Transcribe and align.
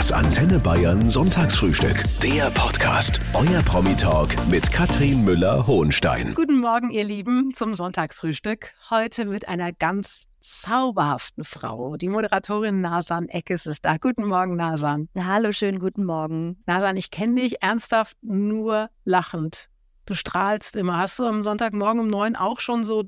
Das 0.00 0.12
Antenne 0.12 0.58
Bayern 0.58 1.10
Sonntagsfrühstück. 1.10 2.04
Der 2.22 2.50
Podcast. 2.52 3.20
Euer 3.34 3.60
Promi-Talk 3.60 4.30
mit 4.48 4.72
Katrin 4.72 5.26
Müller-Hohenstein. 5.26 6.34
Guten 6.34 6.58
Morgen, 6.58 6.88
ihr 6.88 7.04
Lieben, 7.04 7.52
zum 7.52 7.74
Sonntagsfrühstück. 7.74 8.72
Heute 8.88 9.26
mit 9.26 9.46
einer 9.46 9.74
ganz 9.74 10.26
zauberhaften 10.40 11.44
Frau. 11.44 11.98
Die 11.98 12.08
Moderatorin 12.08 12.80
Nasan 12.80 13.28
Eckes 13.28 13.66
ist 13.66 13.84
da. 13.84 13.98
Guten 13.98 14.24
Morgen, 14.24 14.56
Nasan. 14.56 15.10
Hallo, 15.14 15.52
schönen 15.52 15.80
guten 15.80 16.06
Morgen. 16.06 16.62
Nasan, 16.64 16.96
ich 16.96 17.10
kenne 17.10 17.42
dich 17.42 17.62
ernsthaft 17.62 18.16
nur 18.22 18.88
lachend. 19.04 19.68
Du 20.06 20.14
strahlst 20.14 20.76
immer. 20.76 20.96
Hast 20.96 21.18
du 21.18 21.26
am 21.26 21.42
Sonntagmorgen 21.42 22.00
um 22.00 22.08
neun 22.08 22.36
auch 22.36 22.60
schon 22.60 22.84
so 22.84 23.04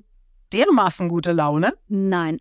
dermaßen 0.53 1.09
gute 1.09 1.33
Laune? 1.33 1.75
Nein. 1.89 2.39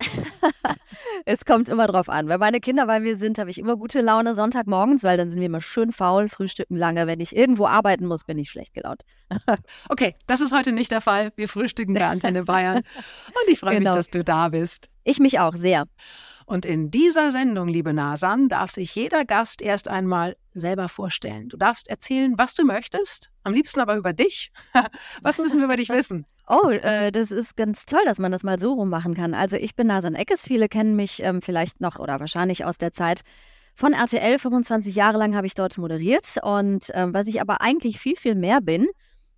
es 1.25 1.46
kommt 1.46 1.70
immer 1.70 1.88
drauf 1.88 2.09
an. 2.09 2.27
Wenn 2.27 2.39
meine 2.39 2.59
Kinder 2.59 2.85
bei 2.85 2.99
mir 2.99 3.16
sind, 3.16 3.38
habe 3.40 3.49
ich 3.49 3.58
immer 3.58 3.77
gute 3.77 4.02
Laune 4.02 4.34
Sonntagmorgens, 4.34 5.04
weil 5.04 5.18
dann 5.18 5.30
sind 5.30 5.40
wir 5.40 5.48
immer 5.48 5.62
schön 5.62 5.91
faul, 5.91 6.30
frühstücken 6.30 6.76
lange. 6.76 7.08
Wenn 7.08 7.20
ich 7.20 7.35
irgendwo 7.35 7.68
arbeiten 7.68 8.05
muss, 8.05 8.23
bin 8.23 8.38
ich 8.38 8.49
schlecht 8.49 8.73
gelaunt. 8.73 9.04
okay, 9.90 10.16
das 10.27 10.41
ist 10.41 10.54
heute 10.54 10.71
nicht 10.71 10.91
der 10.91 11.02
Fall. 11.02 11.32
Wir 11.35 11.48
frühstücken 11.48 11.94
bei 11.94 12.05
Antenne 12.05 12.44
Bayern. 12.45 12.77
Und 12.77 13.48
ich 13.48 13.59
freue 13.59 13.77
genau. 13.77 13.91
mich, 13.91 13.98
dass 13.98 14.09
du 14.09 14.23
da 14.23 14.49
bist. 14.49 14.90
Ich 15.04 15.20
mich 15.20 15.40
auch 15.40 15.55
sehr. 15.55 15.85
Und 16.46 16.66
in 16.66 16.91
dieser 16.91 17.32
Sendung, 17.32 17.70
liebe 17.70 17.93
Nasan, 17.93 18.49
darf 18.49 18.71
sich 18.71 18.93
jeder 18.93 19.23
Gast 19.23 19.62
erst 19.62 19.88
einmal 19.88 20.35
selber 20.54 20.90
vorstellen. 20.90 21.48
Du 21.48 21.55
darfst 21.55 21.88
erzählen, 21.88 22.34
was 22.38 22.54
du 22.54 22.66
möchtest, 22.66 23.30
am 23.43 23.54
liebsten 23.54 23.80
aber 23.80 23.96
über 23.96 24.12
dich. 24.12 24.52
was 25.21 25.38
müssen 25.38 25.59
wir 25.59 25.66
über 25.66 25.77
dich 25.77 25.90
wissen? 25.90 26.26
Oh, 26.48 26.70
äh, 26.70 27.12
das 27.12 27.31
ist 27.31 27.55
ganz 27.55 27.86
toll, 27.86 28.02
dass 28.05 28.20
man 28.20 28.31
das 28.31 28.44
mal 28.44 28.59
so 28.59 28.73
rummachen 28.73 29.13
kann. 29.13 29.34
Also 29.34 29.55
ich 29.55 29.76
bin 29.76 29.88
Nasan 29.88 30.16
Eckes. 30.16 30.44
Viele 30.44 30.68
kennen 30.68 30.95
mich 30.95 31.22
ähm, 31.23 31.41
vielleicht 31.41 31.82
noch 31.82 31.99
oder 31.99 32.20
wahrscheinlich 32.20 32.66
aus 32.66 32.77
der 32.77 32.91
Zeit 32.91 33.22
von 33.76 33.94
RTL. 33.94 34.40
25 34.40 34.96
Jahre 34.96 35.18
lang 35.18 35.35
habe 35.35 35.48
ich 35.48 35.54
dort 35.54 35.77
moderiert. 35.77 36.38
Und 36.43 36.88
ähm, 36.93 37.13
was 37.13 37.27
ich 37.27 37.41
aber 37.41 37.62
eigentlich 37.62 37.99
viel, 37.99 38.15
viel 38.15 38.35
mehr 38.35 38.60
bin 38.62 38.88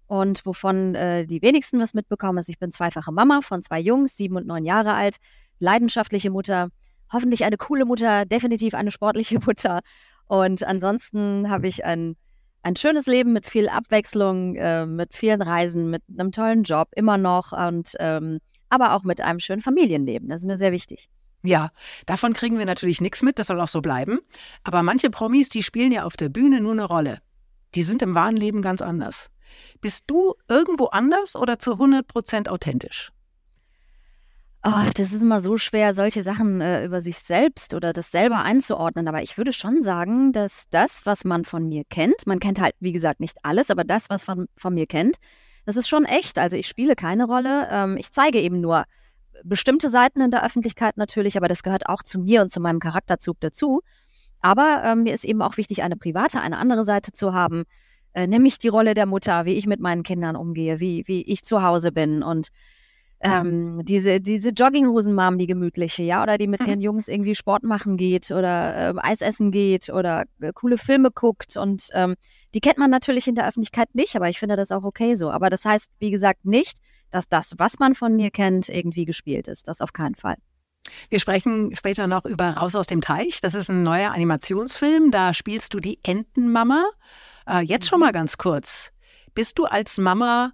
und 0.08 0.46
wovon 0.46 0.96
äh, 0.96 1.26
die 1.28 1.42
wenigsten 1.42 1.80
was 1.80 1.94
mitbekommen, 1.94 2.38
ist, 2.38 2.50
ich 2.50 2.60
bin 2.60 2.72
zweifache 2.72 3.12
Mama 3.12 3.42
von 3.42 3.62
zwei 3.62 3.80
Jungs, 3.80 4.16
sieben 4.16 4.38
und 4.38 4.48
neun 4.48 4.66
Jahre 4.66 4.94
alt, 4.94 5.18
leidenschaftliche 5.60 6.30
Mutter, 6.30 6.70
hoffentlich 7.12 7.44
eine 7.44 7.58
coole 7.58 7.86
Mutter, 7.86 8.26
definitiv 8.26 8.74
eine 8.74 8.92
sportliche 8.92 9.40
Mutter. 9.46 9.82
Und 10.28 10.64
ansonsten 10.64 11.50
habe 11.50 11.68
ich 11.68 11.86
ein 11.86 12.16
ein 12.64 12.76
schönes 12.76 13.06
Leben 13.06 13.34
mit 13.34 13.46
viel 13.46 13.70
Abwechslung, 13.70 14.56
äh, 14.56 14.86
mit 14.86 15.14
vielen 15.14 15.42
Reisen, 15.42 15.90
mit 15.90 16.02
einem 16.18 16.32
tollen 16.32 16.64
Job 16.64 16.90
immer 16.96 17.18
noch 17.18 17.52
und 17.52 17.94
ähm, 18.00 18.40
aber 18.70 18.94
auch 18.94 19.04
mit 19.04 19.22
einem 19.22 19.40
schönen 19.40 19.62
Familienleben. 19.62 20.30
Das 20.30 20.42
ist 20.42 20.48
mir 20.48 20.58
sehr 20.58 20.72
wichtig. 20.72 21.10
Ja, 21.44 21.72
davon 22.06 22.34
kriegen 22.34 22.58
wir 22.58 22.66
natürlich 22.66 23.02
nichts 23.02 23.22
mit, 23.22 23.38
das 23.38 23.48
soll 23.48 23.60
auch 23.60 23.68
so 23.68 23.82
bleiben. 23.82 24.20
Aber 24.64 24.82
manche 24.82 25.10
Promis, 25.10 25.50
die 25.50 25.62
spielen 25.62 25.92
ja 25.92 26.06
auf 26.06 26.16
der 26.16 26.30
Bühne 26.30 26.62
nur 26.62 26.72
eine 26.72 26.86
Rolle. 26.86 27.20
Die 27.76 27.84
sind 27.84 28.02
im 28.02 28.16
wahren 28.16 28.38
Leben 28.38 28.62
ganz 28.62 28.82
anders. 28.82 29.30
Bist 29.82 30.06
du 30.08 30.34
irgendwo 30.48 30.86
anders 30.86 31.36
oder 31.36 31.60
zu 31.60 31.74
100 31.74 32.08
Prozent 32.08 32.50
authentisch? 32.50 33.12
Oh, 34.66 34.90
das 34.96 35.12
ist 35.12 35.22
immer 35.22 35.42
so 35.42 35.58
schwer, 35.58 35.94
solche 35.94 36.24
Sachen 36.24 36.62
äh, 36.62 36.86
über 36.86 37.02
sich 37.02 37.20
selbst 37.20 37.74
oder 37.74 37.92
das 37.92 38.12
selber 38.12 38.44
einzuordnen. 38.44 39.10
Aber 39.10 39.22
ich 39.22 39.38
würde 39.38 39.52
schon 39.52 39.84
sagen, 39.84 40.32
dass 40.32 40.70
das, 40.70 41.06
was 41.06 41.26
man 41.26 41.44
von 41.44 41.68
mir 41.68 41.84
kennt, 41.90 42.26
man 42.26 42.40
kennt 42.40 42.62
halt, 42.62 42.74
wie 42.80 42.94
gesagt, 42.94 43.20
nicht 43.20 43.38
alles, 43.44 43.70
aber 43.70 43.84
das, 43.84 44.10
was 44.10 44.26
man 44.26 44.46
von 44.56 44.74
mir 44.74 44.88
kennt, 44.88 45.18
das 45.66 45.76
ist 45.76 45.90
schon 45.90 46.06
echt. 46.06 46.40
Also 46.40 46.56
ich 46.56 46.68
spiele 46.68 46.96
keine 46.96 47.26
Rolle. 47.26 47.68
Ähm, 47.70 47.98
ich 47.98 48.14
zeige 48.14 48.40
eben 48.40 48.62
nur 48.62 48.86
bestimmte 49.44 49.90
Seiten 49.90 50.22
in 50.22 50.32
der 50.32 50.46
Öffentlichkeit 50.46 50.96
natürlich, 50.96 51.36
aber 51.36 51.50
das 51.50 51.64
gehört 51.64 51.90
auch 51.90 52.02
zu 52.02 52.20
mir 52.20 52.42
und 52.42 52.50
zu 52.50 52.62
meinem 52.62 52.80
Charakterzug 52.80 53.42
dazu. 53.42 53.82
Aber 54.40 54.82
ähm, 54.86 55.04
mir 55.04 55.14
ist 55.14 55.26
eben 55.26 55.42
auch 55.42 55.58
wichtig, 55.58 55.84
eine 55.84 55.98
private, 55.98 56.40
eine 56.40 56.58
andere 56.58 56.86
Seite 56.86 57.12
zu 57.12 57.34
haben, 57.34 57.64
äh, 58.14 58.28
nämlich 58.28 58.60
die 58.60 58.70
Rolle 58.70 58.94
der 58.94 59.08
Mutter, 59.08 59.44
wie 59.44 59.54
ich 59.54 59.68
mit 59.68 59.82
meinen 59.82 60.04
Kindern 60.04 60.38
umgehe, 60.38 60.80
wie, 60.80 61.04
wie 61.08 61.22
ich 61.24 61.44
zu 61.44 61.64
Hause 61.64 61.92
bin 61.92 62.24
und 62.24 62.48
ähm, 63.24 63.86
diese, 63.86 64.20
diese 64.20 64.50
Jogginghosen-Mom, 64.50 65.38
die 65.38 65.48
gemütliche, 65.48 66.04
ja, 66.04 66.22
oder 66.22 66.38
die 66.38 66.48
mit 66.48 66.66
ihren 66.68 66.82
Jungs 66.82 67.08
irgendwie 67.08 67.36
Sport 67.36 67.64
machen 67.64 67.98
geht 67.98 68.32
oder 68.32 68.90
äh, 68.90 68.94
Eis 68.98 69.22
essen 69.22 69.52
geht 69.52 69.90
oder 69.90 70.26
äh, 70.42 70.52
coole 70.54 70.78
Filme 70.78 71.10
guckt 71.10 71.56
und 71.56 71.88
ähm, 71.94 72.16
die 72.54 72.60
kennt 72.60 72.78
man 72.78 72.92
natürlich 72.92 73.28
in 73.28 73.36
der 73.36 73.48
Öffentlichkeit 73.48 73.96
nicht, 73.96 74.16
aber 74.16 74.30
ich 74.30 74.40
finde 74.40 74.56
das 74.56 74.72
auch 74.72 74.84
okay 74.84 75.16
so. 75.16 75.32
Aber 75.32 75.50
das 75.50 75.66
heißt, 75.66 75.90
wie 76.00 76.12
gesagt, 76.12 76.46
nicht, 76.46 76.78
dass 77.10 77.28
das, 77.28 77.54
was 77.58 77.80
man 77.80 77.96
von 77.96 78.16
mir 78.16 78.30
kennt, 78.30 78.70
irgendwie 78.70 79.06
gespielt 79.06 79.48
ist. 79.48 79.68
Das 79.68 79.82
auf 79.82 79.94
keinen 79.94 80.16
Fall. 80.16 80.36
Wir 81.10 81.20
sprechen 81.20 81.76
später 81.76 82.08
noch 82.08 82.26
über 82.26 82.50
Raus 82.50 82.76
aus 82.76 82.88
dem 82.88 83.02
Teich. 83.02 83.40
Das 83.42 83.56
ist 83.56 83.70
ein 83.70 83.84
neuer 83.84 84.12
Animationsfilm. 84.12 85.12
Da 85.12 85.34
spielst 85.34 85.74
du 85.74 85.80
die 85.80 86.00
Entenmama. 86.04 86.86
Äh, 87.48 87.62
jetzt 87.62 87.88
schon 87.88 88.00
mhm. 88.00 88.06
mal 88.06 88.12
ganz 88.12 88.38
kurz. 88.38 88.92
Bist 89.34 89.58
du 89.58 89.66
als 89.66 89.98
Mama 89.98 90.52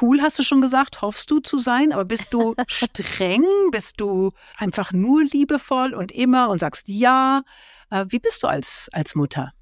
cool, 0.00 0.20
hast 0.20 0.38
du 0.38 0.42
schon 0.42 0.60
gesagt, 0.60 1.02
hoffst 1.02 1.30
du 1.30 1.40
zu 1.40 1.58
sein, 1.58 1.92
aber 1.92 2.04
bist 2.04 2.32
du 2.32 2.54
streng? 2.68 3.44
Bist 3.70 4.00
du 4.00 4.30
einfach 4.56 4.92
nur 4.92 5.24
liebevoll 5.24 5.94
und 5.94 6.12
immer 6.12 6.48
und 6.48 6.58
sagst 6.58 6.88
ja? 6.88 7.42
Äh, 7.90 8.06
wie 8.08 8.18
bist 8.18 8.42
du 8.42 8.46
als, 8.46 8.88
als 8.92 9.14
Mutter? 9.14 9.52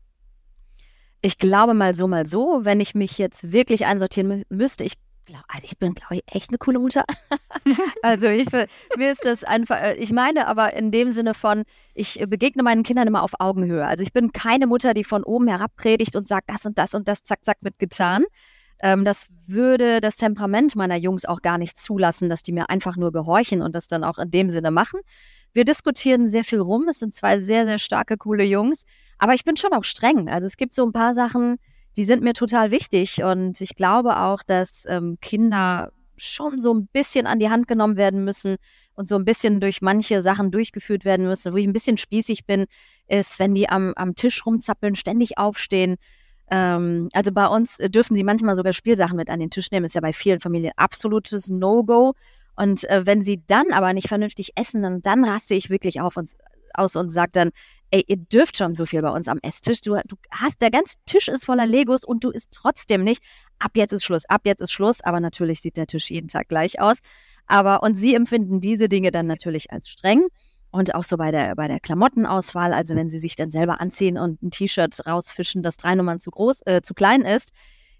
Ich 1.20 1.38
glaube 1.38 1.74
mal 1.74 1.94
so, 1.94 2.08
mal 2.08 2.26
so. 2.26 2.64
Wenn 2.64 2.80
ich 2.80 2.94
mich 2.94 3.18
jetzt 3.18 3.52
wirklich 3.52 3.86
einsortieren 3.86 4.42
müsste, 4.48 4.84
ich 4.84 4.94
glaube, 5.24 5.44
also 5.48 5.64
ich 5.64 5.78
bin, 5.78 5.94
glaube 5.94 6.16
ich, 6.16 6.22
echt 6.26 6.50
eine 6.50 6.58
coole 6.58 6.78
Mutter. 6.78 7.04
also 8.02 8.26
ich, 8.26 8.50
mir 8.96 9.12
ist 9.12 9.24
das 9.24 9.44
einfach, 9.44 9.76
äh, 9.76 9.94
ich 9.94 10.12
meine 10.12 10.46
aber 10.46 10.74
in 10.74 10.90
dem 10.90 11.12
Sinne 11.12 11.34
von, 11.34 11.64
ich 11.94 12.24
begegne 12.28 12.62
meinen 12.62 12.82
Kindern 12.82 13.06
immer 13.06 13.22
auf 13.22 13.34
Augenhöhe. 13.38 13.86
Also 13.86 14.02
ich 14.02 14.12
bin 14.12 14.32
keine 14.32 14.66
Mutter, 14.66 14.94
die 14.94 15.04
von 15.04 15.24
oben 15.24 15.48
herab 15.48 15.72
predigt 15.76 16.16
und 16.16 16.26
sagt, 16.26 16.50
das 16.50 16.66
und 16.66 16.78
das 16.78 16.94
und 16.94 17.08
das, 17.08 17.22
zack, 17.22 17.44
zack, 17.44 17.58
wird 17.60 17.78
getan, 17.78 18.24
ähm, 18.82 19.04
das 19.04 19.28
würde 19.46 20.00
das 20.00 20.16
Temperament 20.16 20.74
meiner 20.76 20.96
Jungs 20.96 21.24
auch 21.24 21.40
gar 21.40 21.56
nicht 21.56 21.78
zulassen, 21.78 22.28
dass 22.28 22.42
die 22.42 22.52
mir 22.52 22.68
einfach 22.68 22.96
nur 22.96 23.12
gehorchen 23.12 23.62
und 23.62 23.74
das 23.74 23.86
dann 23.86 24.04
auch 24.04 24.18
in 24.18 24.30
dem 24.30 24.50
Sinne 24.50 24.70
machen. 24.70 25.00
Wir 25.52 25.64
diskutieren 25.64 26.28
sehr 26.28 26.44
viel 26.44 26.60
rum. 26.60 26.88
Es 26.88 26.98
sind 26.98 27.14
zwei 27.14 27.38
sehr, 27.38 27.64
sehr 27.64 27.78
starke, 27.78 28.16
coole 28.16 28.44
Jungs. 28.44 28.84
Aber 29.18 29.34
ich 29.34 29.44
bin 29.44 29.56
schon 29.56 29.72
auch 29.72 29.84
streng. 29.84 30.28
Also 30.28 30.46
es 30.46 30.56
gibt 30.56 30.74
so 30.74 30.84
ein 30.84 30.92
paar 30.92 31.14
Sachen, 31.14 31.56
die 31.96 32.04
sind 32.04 32.22
mir 32.22 32.32
total 32.32 32.70
wichtig. 32.70 33.22
Und 33.22 33.60
ich 33.60 33.76
glaube 33.76 34.16
auch, 34.16 34.42
dass 34.42 34.84
ähm, 34.88 35.18
Kinder 35.20 35.92
schon 36.16 36.58
so 36.58 36.72
ein 36.72 36.88
bisschen 36.88 37.26
an 37.26 37.38
die 37.38 37.50
Hand 37.50 37.68
genommen 37.68 37.96
werden 37.96 38.24
müssen 38.24 38.56
und 38.94 39.08
so 39.08 39.16
ein 39.16 39.24
bisschen 39.24 39.60
durch 39.60 39.82
manche 39.82 40.22
Sachen 40.22 40.50
durchgeführt 40.50 41.04
werden 41.04 41.26
müssen. 41.26 41.52
Wo 41.52 41.56
ich 41.56 41.66
ein 41.66 41.72
bisschen 41.72 41.96
spießig 41.96 42.46
bin, 42.46 42.66
ist, 43.06 43.38
wenn 43.38 43.54
die 43.54 43.68
am, 43.68 43.92
am 43.94 44.14
Tisch 44.14 44.44
rumzappeln, 44.46 44.94
ständig 44.94 45.38
aufstehen, 45.38 45.96
ähm, 46.52 47.08
also 47.14 47.32
bei 47.32 47.46
uns 47.46 47.78
dürfen 47.78 48.14
sie 48.14 48.24
manchmal 48.24 48.54
sogar 48.54 48.74
Spielsachen 48.74 49.16
mit 49.16 49.30
an 49.30 49.40
den 49.40 49.48
Tisch 49.48 49.70
nehmen. 49.70 49.86
Ist 49.86 49.94
ja 49.94 50.02
bei 50.02 50.12
vielen 50.12 50.38
Familien 50.38 50.74
absolutes 50.76 51.48
No-Go. 51.48 52.12
Und 52.56 52.84
äh, 52.90 53.06
wenn 53.06 53.22
sie 53.22 53.42
dann 53.46 53.72
aber 53.72 53.94
nicht 53.94 54.08
vernünftig 54.08 54.52
essen, 54.54 54.82
dann, 54.82 55.00
dann 55.00 55.24
raste 55.24 55.54
ich 55.54 55.70
wirklich 55.70 56.02
auf 56.02 56.18
uns 56.18 56.36
aus 56.74 56.94
und 56.94 57.08
sage 57.08 57.30
dann, 57.32 57.50
ey, 57.90 58.04
ihr 58.06 58.18
dürft 58.18 58.58
schon 58.58 58.74
so 58.74 58.84
viel 58.84 59.00
bei 59.00 59.08
uns 59.08 59.28
am 59.28 59.38
Esstisch. 59.42 59.80
Du, 59.80 59.94
du 60.06 60.16
hast, 60.30 60.60
der 60.60 60.70
ganze 60.70 60.96
Tisch 61.06 61.28
ist 61.28 61.46
voller 61.46 61.66
Legos 61.66 62.04
und 62.04 62.22
du 62.22 62.30
isst 62.30 62.50
trotzdem 62.52 63.02
nicht. 63.02 63.22
Ab 63.58 63.72
jetzt 63.74 63.92
ist 63.92 64.04
Schluss, 64.04 64.26
ab 64.26 64.42
jetzt 64.44 64.60
ist 64.60 64.72
Schluss. 64.72 65.00
Aber 65.00 65.20
natürlich 65.20 65.62
sieht 65.62 65.78
der 65.78 65.86
Tisch 65.86 66.10
jeden 66.10 66.28
Tag 66.28 66.48
gleich 66.48 66.80
aus. 66.80 66.98
Aber, 67.46 67.82
und 67.82 67.94
sie 67.94 68.14
empfinden 68.14 68.60
diese 68.60 68.90
Dinge 68.90 69.10
dann 69.10 69.26
natürlich 69.26 69.70
als 69.72 69.88
streng. 69.88 70.26
Und 70.72 70.94
auch 70.94 71.04
so 71.04 71.18
bei 71.18 71.30
der, 71.30 71.54
bei 71.54 71.68
der 71.68 71.80
Klamottenauswahl, 71.80 72.72
also 72.72 72.94
wenn 72.96 73.10
sie 73.10 73.18
sich 73.18 73.36
dann 73.36 73.50
selber 73.50 73.80
anziehen 73.80 74.16
und 74.16 74.42
ein 74.42 74.50
T-Shirt 74.50 75.06
rausfischen, 75.06 75.62
das 75.62 75.76
drei 75.76 75.94
Nummern 75.94 76.18
zu 76.18 76.30
groß, 76.30 76.62
äh, 76.64 76.80
zu 76.82 76.94
klein 76.94 77.20
ist, 77.22 77.52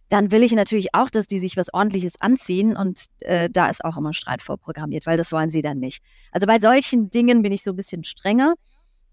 dann 0.09 0.31
will 0.31 0.43
ich 0.43 0.53
natürlich 0.53 0.95
auch, 0.95 1.11
dass 1.11 1.27
die 1.27 1.39
sich 1.39 1.57
was 1.57 1.73
ordentliches 1.73 2.21
anziehen 2.21 2.77
und 2.77 3.05
äh, 3.21 3.49
da 3.51 3.69
ist 3.69 3.85
auch 3.85 3.97
immer 3.97 4.13
Streit 4.13 4.43
vorprogrammiert, 4.43 5.07
weil 5.07 5.17
das 5.17 5.33
wollen 5.33 5.51
sie 5.51 5.63
dann 5.63 5.79
nicht. 5.79 6.03
Also 6.33 6.47
bei 6.47 6.59
solchen 6.59 7.09
Dingen 7.11 7.43
bin 7.43 7.53
ich 7.53 7.63
so 7.63 7.73
ein 7.73 7.77
bisschen 7.77 8.05
strenger, 8.05 8.55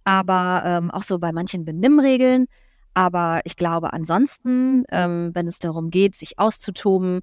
aber 0.03 0.63
ähm, 0.65 0.91
auch 0.91 1.03
so 1.03 1.19
bei 1.19 1.31
manchen 1.31 1.65
Benimmregeln. 1.65 2.47
Aber 2.93 3.41
ich 3.45 3.55
glaube 3.55 3.93
ansonsten, 3.93 4.83
ähm, 4.91 5.31
wenn 5.33 5.47
es 5.47 5.59
darum 5.59 5.89
geht, 5.89 6.15
sich 6.15 6.39
auszutoben, 6.39 7.21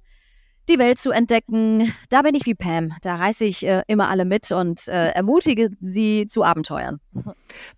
die 0.69 0.79
Welt 0.79 0.99
zu 0.99 1.11
entdecken. 1.11 1.93
Da 2.09 2.21
bin 2.21 2.35
ich 2.35 2.45
wie 2.45 2.55
Pam. 2.55 2.93
Da 3.01 3.15
reiße 3.15 3.45
ich 3.45 3.65
äh, 3.65 3.83
immer 3.87 4.09
alle 4.09 4.25
mit 4.25 4.51
und 4.51 4.87
äh, 4.87 5.09
ermutige 5.09 5.69
sie 5.81 6.27
zu 6.27 6.43
Abenteuern. 6.43 6.99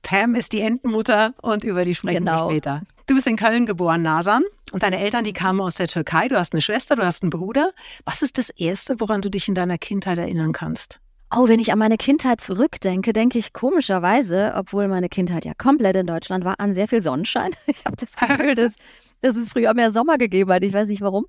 Pam 0.03 0.35
ist 0.35 0.53
die 0.53 0.61
Entenmutter 0.61 1.33
und 1.41 1.63
über 1.63 1.85
die 1.85 1.95
sprechen 1.95 2.25
genau. 2.25 2.47
wir 2.47 2.53
später. 2.53 2.81
Du 3.07 3.15
bist 3.15 3.27
in 3.27 3.37
Köln 3.37 3.65
geboren, 3.65 4.03
Nasan. 4.03 4.43
Und 4.71 4.83
deine 4.83 4.99
Eltern, 4.99 5.23
die 5.23 5.33
kamen 5.33 5.61
aus 5.61 5.75
der 5.75 5.87
Türkei. 5.87 6.27
Du 6.27 6.37
hast 6.37 6.53
eine 6.53 6.61
Schwester, 6.61 6.95
du 6.95 7.03
hast 7.03 7.23
einen 7.23 7.31
Bruder. 7.31 7.71
Was 8.05 8.21
ist 8.21 8.37
das 8.37 8.51
Erste, 8.51 8.99
woran 8.99 9.21
du 9.21 9.29
dich 9.29 9.47
in 9.47 9.55
deiner 9.55 9.79
Kindheit 9.79 10.19
erinnern 10.19 10.51
kannst? 10.51 10.99
Oh, 11.35 11.47
wenn 11.47 11.59
ich 11.59 11.71
an 11.71 11.79
meine 11.79 11.97
Kindheit 11.97 12.41
zurückdenke, 12.41 13.13
denke 13.13 13.37
ich 13.37 13.53
komischerweise, 13.53 14.53
obwohl 14.55 14.87
meine 14.87 15.09
Kindheit 15.09 15.45
ja 15.45 15.53
komplett 15.55 15.95
in 15.95 16.07
Deutschland 16.07 16.43
war, 16.43 16.59
an 16.59 16.73
sehr 16.73 16.87
viel 16.87 17.01
Sonnenschein. 17.01 17.51
Ich 17.67 17.85
habe 17.85 17.95
das 17.97 18.15
Gefühl, 18.15 18.55
dass, 18.55 18.75
dass 19.21 19.37
es 19.37 19.49
früher 19.49 19.73
mehr 19.75 19.91
Sommer 19.91 20.17
gegeben 20.17 20.51
hat. 20.51 20.63
Ich 20.63 20.73
weiß 20.73 20.87
nicht 20.87 21.01
warum. 21.01 21.27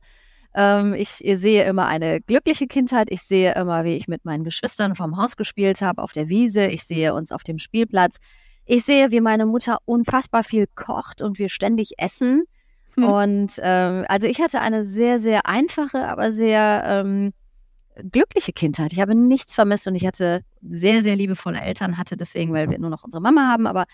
Ähm, 0.55 0.95
ich 0.95 1.09
sehe 1.09 1.65
immer 1.65 1.87
eine 1.87 2.21
glückliche 2.21 2.67
Kindheit. 2.67 3.09
Ich 3.11 3.23
sehe 3.23 3.55
immer, 3.55 3.85
wie 3.85 3.97
ich 3.97 4.09
mit 4.09 4.25
meinen 4.25 4.45
Geschwistern 4.45 4.95
vom 4.97 5.17
Haus 5.17 5.37
gespielt 5.37 5.81
habe, 5.81 6.03
auf 6.03 6.13
der 6.13 6.29
Wiese. 6.29 6.67
Ich 6.67 6.85
sehe 6.85 7.15
uns 7.15 7.33
auf 7.33 7.43
dem 7.45 7.59
Spielplatz. 7.59 8.17
ich 8.67 8.85
sehe, 8.85 9.11
wie 9.11 9.21
meine 9.21 9.47
Mutter 9.47 9.79
unfassbar 9.85 10.45
viel 10.45 10.67
kocht 10.75 11.23
und 11.23 11.39
wir 11.39 11.49
ständig 11.49 11.95
essen. 11.99 12.45
Hm. 12.95 13.05
Und 13.05 13.53
ähm, 13.63 14.05
also 14.09 14.27
ich 14.27 14.41
hatte 14.41 14.61
eine 14.61 14.85
sehr, 14.85 15.19
sehr 15.19 15.47
einfache, 15.47 16.07
aber 16.07 16.31
sehr 16.33 16.83
ähm, 16.87 17.33
glückliche 18.11 18.53
Kindheit. 18.53 18.93
Ich 18.93 19.01
habe 19.01 19.15
nichts 19.15 19.55
vermisst 19.55 19.87
und 19.87 19.95
ich 19.95 20.07
hatte 20.07 20.43
sehr, 20.63 21.03
sehr 21.03 21.17
liebevolle 21.17 21.61
Eltern, 21.61 21.99
hatte 21.99 22.17
deswegen, 22.17 22.53
weil 22.53 22.71
wir 22.71 22.79
nur 22.79 22.91
noch 22.91 23.05
unsere 23.05 23.23
Mama 23.23 23.49
haben, 23.49 23.67
aber 23.67 23.87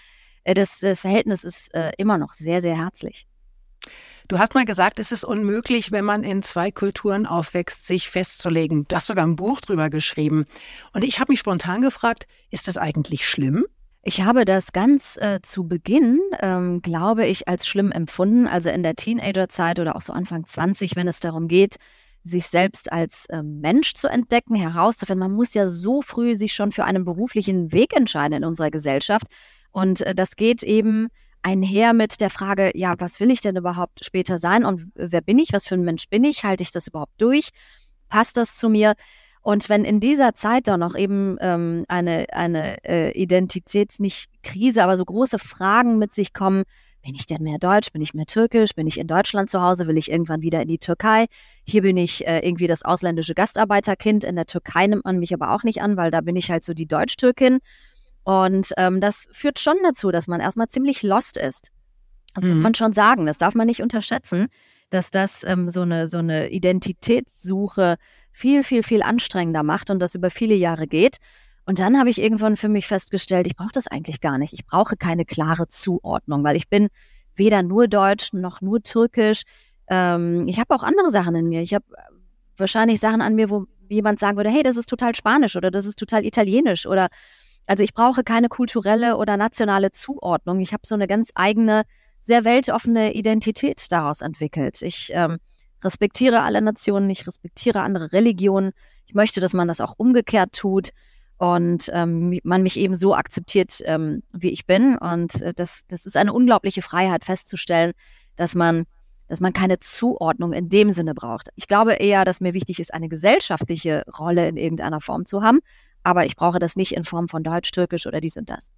äh, 0.45 0.55
das 0.55 0.83
äh, 0.83 0.95
Verhältnis 0.95 1.45
ist 1.45 1.75
äh, 1.75 1.93
immer 1.99 2.19
noch 2.19 2.35
sehr, 2.35 2.61
sehr 2.61 2.77
herzlich. 2.77 3.27
Du 4.29 4.41
hast 4.41 4.55
mal 4.55 4.65
gesagt, 4.65 4.99
es 4.99 5.13
ist 5.13 5.25
unmöglich, 5.25 5.93
wenn 5.93 6.05
man 6.05 6.25
in 6.25 6.43
zwei 6.43 6.73
Kulturen 6.73 7.27
aufwächst, 7.27 7.87
sich 7.87 8.11
festzulegen. 8.11 8.85
Du 8.89 8.97
hast 8.97 9.07
sogar 9.07 9.25
ein 9.25 9.37
Buch 9.37 9.61
drüber 9.61 9.89
geschrieben. 9.89 10.47
Und 10.93 11.05
ich 11.05 11.21
habe 11.21 11.31
mich 11.31 11.39
spontan 11.39 11.81
gefragt, 11.81 12.27
ist 12.51 12.67
das 12.67 12.77
eigentlich 12.77 13.29
schlimm? 13.29 13.67
Ich 14.03 14.23
habe 14.23 14.45
das 14.45 14.73
ganz 14.73 15.17
äh, 15.17 15.41
zu 15.43 15.69
Beginn, 15.69 16.21
ähm, 16.41 16.83
glaube 16.83 17.25
ich, 17.27 17.47
als 17.47 17.69
schlimm 17.69 17.93
empfunden, 17.93 18.49
also 18.49 18.69
in 18.69 18.83
der 18.83 18.97
Teenagerzeit 18.97 19.79
oder 19.79 19.95
auch 19.95 20.03
so 20.03 20.13
Anfang 20.13 20.45
20, 20.45 20.97
wenn 20.97 21.07
es 21.07 21.21
darum 21.21 21.47
geht, 21.47 21.77
sich 22.25 22.49
selbst 22.49 22.93
als 22.93 23.27
äh, 23.27 23.45
Mensch 23.45 23.95
zu 23.95 24.09
entdecken, 24.09 24.57
herauszufinden. 24.57 25.29
Man 25.29 25.37
muss 25.37 25.55
ja 25.55 25.69
so 25.69 26.03
früh 26.03 26.35
sich 26.35 26.53
schon 26.53 26.73
für 26.73 26.85
einen 26.85 27.05
beruflichen 27.05 27.73
Weg 27.73 27.95
entscheiden 27.97 28.39
in 28.39 28.45
unserer 28.45 28.73
Gesellschaft. 28.73 29.27
Und 29.71 30.01
äh, 30.01 30.17
das 30.17 30.35
geht 30.35 30.65
eben 30.65 31.09
einher 31.43 31.93
mit 31.93 32.21
der 32.21 32.31
Frage, 32.31 32.73
ja, 32.75 32.95
was 32.99 33.21
will 33.21 33.31
ich 33.31 33.41
denn 33.41 33.57
überhaupt 33.57 34.05
später 34.05 34.39
sein 34.39 34.65
und 34.65 34.91
wer 34.95 35.21
bin 35.21 35.39
ich, 35.39 35.53
was 35.53 35.67
für 35.67 35.75
ein 35.75 35.85
Mensch 35.85 36.09
bin 36.09 36.25
ich, 36.25 36.45
halte 36.45 36.63
ich 36.63 36.73
das 36.73 36.89
überhaupt 36.89 37.21
durch, 37.21 37.51
passt 38.09 38.37
das 38.37 38.57
zu 38.57 38.69
mir? 38.69 38.95
Und 39.43 39.69
wenn 39.69 39.85
in 39.85 40.01
dieser 40.01 40.35
Zeit 40.35 40.67
dann 40.67 40.81
noch 40.81 40.97
eben 40.97 41.37
ähm, 41.41 41.85
eine, 41.87 42.27
eine 42.33 42.85
äh, 42.85 43.13
Identitäts, 43.13 44.01
nicht 44.01 44.27
Krise, 44.43 44.83
aber 44.83 44.97
so 44.97 45.05
große 45.05 45.39
Fragen 45.39 45.99
mit 45.99 46.13
sich 46.13 46.33
kommen, 46.33 46.65
bin 47.07 47.15
ich 47.15 47.27
denn 47.27 47.45
mehr 47.45 47.59
deutsch, 47.59 47.93
bin 47.93 48.03
ich 48.03 48.13
mehr 48.13 48.27
türkisch, 48.27 48.75
bin 48.75 48.89
ich 48.89 48.99
in 48.99 49.07
Deutschland 49.07 49.49
zu 49.49 49.63
Hause, 49.63 49.87
will 49.87 49.97
ich 49.97 50.11
irgendwann 50.11 50.43
wieder 50.43 50.61
in 50.63 50.67
die 50.67 50.79
Türkei? 50.79 51.27
Hier 51.65 51.83
bin 51.83 51.97
ich 51.97 52.27
äh, 52.27 52.41
irgendwie 52.41 52.67
das 52.67 52.85
ausländische 52.85 53.35
Gastarbeiterkind, 53.35 54.25
in 54.25 54.35
der 54.35 54.47
Türkei 54.47 54.89
nimmt 54.89 55.05
man 55.05 55.21
mich 55.21 55.33
aber 55.33 55.53
auch 55.53 55.63
nicht 55.63 55.81
an, 55.81 55.97
weil 55.97 56.11
da 56.11 56.23
bin 56.23 56.35
ich 56.35 56.51
halt 56.51 56.65
so 56.65 56.75
die 56.75 56.87
Deutsch-Türkin. 56.87 57.61
Und 58.27 58.73
ähm, 58.77 59.01
das 59.01 59.29
führt 59.31 59.61
schon 59.61 59.77
dazu, 59.85 60.11
dass 60.11 60.27
man 60.27 60.41
erstmal 60.41 60.67
ziemlich 60.67 61.05
lost 61.05 61.37
ist. 61.37 61.71
Das 62.35 62.43
mhm. 62.45 62.55
muss 62.55 62.59
man 62.59 62.75
schon 62.75 62.93
sagen. 62.93 63.25
Das 63.25 63.39
darf 63.39 63.55
man 63.55 63.69
nicht 63.69 63.83
unterschätzen, 63.83 64.49
dass 64.91 65.13
das 65.13 65.45
ähm, 65.45 65.69
so, 65.69 65.83
eine, 65.83 66.09
so 66.09 66.19
eine 66.19 66.51
Identitätssuche 66.51 67.95
viel, 68.33 68.65
viel, 68.65 68.83
viel 68.83 69.05
anstrengender 69.05 69.63
macht 69.63 69.91
und 69.91 70.01
das 70.01 70.17
über 70.17 70.31
viele 70.31 70.57
Jahre 70.57 70.89
geht. 70.89 71.19
Und 71.67 71.79
dann 71.79 72.01
habe 72.01 72.11
ich 72.11 72.21
irgendwann 72.21 72.57
für 72.57 72.69
mich 72.69 72.89
festgestellt, 72.89 73.47
ich 73.47 73.55
brauche 73.55 73.71
das 73.73 73.87
eigentlich 73.87 74.21
gar 74.21 74.39
nicht. 74.39 74.53
Ich 74.53 74.67
brauche 74.67 74.97
keine 74.97 75.25
klare 75.25 75.69
Zuordnung, 75.69 76.43
weil 76.43 76.57
ich 76.57 76.69
bin 76.69 76.89
weder 77.37 77.63
nur 77.63 77.87
Deutsch 77.87 78.33
noch 78.33 78.61
nur 78.61 78.83
Türkisch. 78.83 79.43
Ähm, 79.87 80.49
ich 80.49 80.59
habe 80.59 80.75
auch 80.75 80.83
andere 80.83 81.11
Sachen 81.11 81.37
in 81.37 81.49
mir. 81.49 81.63
Ich 81.63 81.75
habe 81.75 81.85
wahrscheinlich 82.57 82.99
Sachen 82.99 83.23
an 83.23 83.37
mir, 83.37 83.51
wo 83.51 83.67
jemand 83.89 84.19
sagen 84.19 84.37
würde, 84.37 84.51
hey, 84.51 84.65
das 84.65 84.77
ist 84.77 84.89
total 84.89 85.15
Spanisch 85.15 85.55
oder 85.55 85.71
das 85.71 85.87
ist 85.87 85.97
total 85.97 86.25
Italienisch 86.25 86.87
oder 86.87 87.07
also 87.67 87.83
ich 87.83 87.95
brauche 87.95 88.23
keine 88.23 88.49
kulturelle 88.49 89.17
oder 89.17 89.37
nationale 89.37 89.93
Zuordnung. 89.93 90.61
Ich 90.61 90.73
habe 90.73 90.83
so 90.87 90.95
eine 90.95 91.07
ganz 91.07 91.31
eigene, 91.35 91.83
sehr 92.21 92.45
weltoffene 92.45 93.15
Identität 93.15 93.91
daraus 93.91 94.21
entwickelt. 94.21 94.83
Ich 94.83 95.11
ähm, 95.13 95.39
respektiere 95.83 96.43
alle 96.43 96.63
Nationen, 96.63 97.11
ich 97.11 97.27
respektiere 97.27 97.81
andere 97.81 98.13
Religionen. 98.13 98.73
Ich 99.07 99.15
möchte, 99.15 99.41
dass 99.41 99.55
man 99.55 99.69
das 99.69 99.81
auch 99.81 99.95
umgekehrt 99.97 100.53
tut 100.53 100.91
und 101.39 101.91
ähm, 101.93 102.39
man 102.45 102.63
mich 102.63 102.79
eben 102.79 102.95
so 102.95 103.15
akzeptiert, 103.15 103.81
ähm, 103.85 104.23
wie 104.33 104.51
ich 104.51 104.67
bin. 104.67 104.97
Und 104.97 105.41
äh, 105.43 105.53
das, 105.55 105.83
das 105.89 106.07
ist 106.07 106.17
eine 106.17 106.33
unglaubliche 106.33 106.83
Freiheit 106.83 107.25
festzustellen, 107.25 107.93
dass 108.37 108.55
man, 108.55 108.85
dass 109.29 109.41
man 109.41 109.53
keine 109.53 109.79
Zuordnung 109.79 110.53
in 110.53 110.69
dem 110.69 110.93
Sinne 110.93 111.15
braucht. 111.15 111.49
Ich 111.57 111.69
glaube 111.69 111.95
eher, 111.95 112.25
dass 112.25 112.41
mir 112.41 112.55
wichtig 112.55 112.81
ist, 112.81 112.95
eine 112.95 113.09
gesellschaftliche 113.09 114.05
Rolle 114.19 114.49
in 114.49 114.57
irgendeiner 114.57 115.01
Form 115.01 115.27
zu 115.27 115.43
haben, 115.43 115.61
aber 116.07 116.25
ich 116.25 116.37
brauche 116.37 116.61
das 116.61 116.77
nicht 116.77 116.93
in 116.93 117.03
Form 117.03 117.29
von 117.29 117.43
Deutsch, 117.43 117.73
Türkisch 117.73 118.07
oder 118.07 118.21
dies 118.21 118.37
und 118.37 118.49
das. 118.49 118.71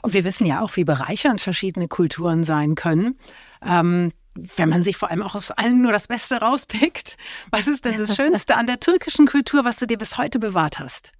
Und 0.00 0.14
wir 0.14 0.24
wissen 0.24 0.46
ja 0.46 0.60
auch, 0.60 0.74
wie 0.76 0.84
bereichernd 0.84 1.42
verschiedene 1.42 1.88
Kulturen 1.88 2.42
sein 2.42 2.74
können. 2.74 3.18
Ähm, 3.62 4.12
wenn 4.34 4.70
man 4.70 4.82
sich 4.82 4.96
vor 4.96 5.10
allem 5.10 5.22
auch 5.22 5.34
aus 5.34 5.50
allen 5.50 5.82
nur 5.82 5.92
das 5.92 6.08
Beste 6.08 6.36
rauspickt. 6.36 7.18
Was 7.50 7.68
ist 7.68 7.84
denn 7.84 7.98
das 7.98 8.16
Schönste 8.16 8.56
an 8.56 8.66
der 8.66 8.80
türkischen 8.80 9.26
Kultur, 9.26 9.64
was 9.64 9.76
du 9.76 9.86
dir 9.86 9.98
bis 9.98 10.16
heute 10.16 10.38
bewahrt 10.38 10.78
hast? 10.78 11.12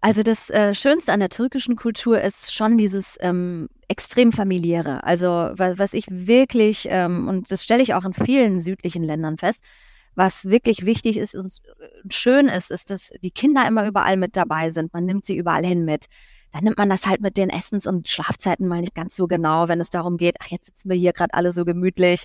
Also 0.00 0.22
das 0.22 0.50
äh, 0.50 0.74
Schönste 0.74 1.12
an 1.12 1.20
der 1.20 1.28
türkischen 1.28 1.76
Kultur 1.76 2.20
ist 2.20 2.52
schon 2.52 2.78
dieses 2.78 3.16
ähm, 3.20 3.68
extrem 3.88 4.32
familiäre. 4.32 5.04
Also 5.04 5.28
was, 5.52 5.78
was 5.78 5.92
ich 5.92 6.06
wirklich, 6.08 6.86
ähm, 6.90 7.28
und 7.28 7.52
das 7.52 7.62
stelle 7.62 7.82
ich 7.82 7.94
auch 7.94 8.04
in 8.04 8.14
vielen 8.14 8.60
südlichen 8.60 9.02
Ländern 9.02 9.38
fest, 9.38 9.62
was 10.14 10.46
wirklich 10.46 10.86
wichtig 10.86 11.16
ist 11.16 11.34
und 11.34 11.60
schön 12.10 12.46
ist, 12.46 12.70
ist, 12.70 12.90
dass 12.90 13.10
die 13.22 13.30
Kinder 13.30 13.66
immer 13.66 13.86
überall 13.86 14.16
mit 14.16 14.36
dabei 14.36 14.70
sind. 14.70 14.92
Man 14.92 15.04
nimmt 15.04 15.24
sie 15.24 15.36
überall 15.36 15.64
hin 15.64 15.84
mit. 15.84 16.06
Dann 16.52 16.64
nimmt 16.64 16.78
man 16.78 16.88
das 16.88 17.06
halt 17.06 17.20
mit 17.20 17.36
den 17.36 17.50
Essens- 17.50 17.86
und 17.86 18.08
Schlafzeiten 18.08 18.68
mal 18.68 18.80
nicht 18.80 18.94
ganz 18.94 19.16
so 19.16 19.26
genau, 19.26 19.68
wenn 19.68 19.80
es 19.80 19.90
darum 19.90 20.16
geht, 20.16 20.36
ach, 20.40 20.46
jetzt 20.48 20.66
sitzen 20.66 20.88
wir 20.88 20.96
hier 20.96 21.12
gerade 21.12 21.34
alle 21.34 21.50
so 21.50 21.64
gemütlich. 21.64 22.24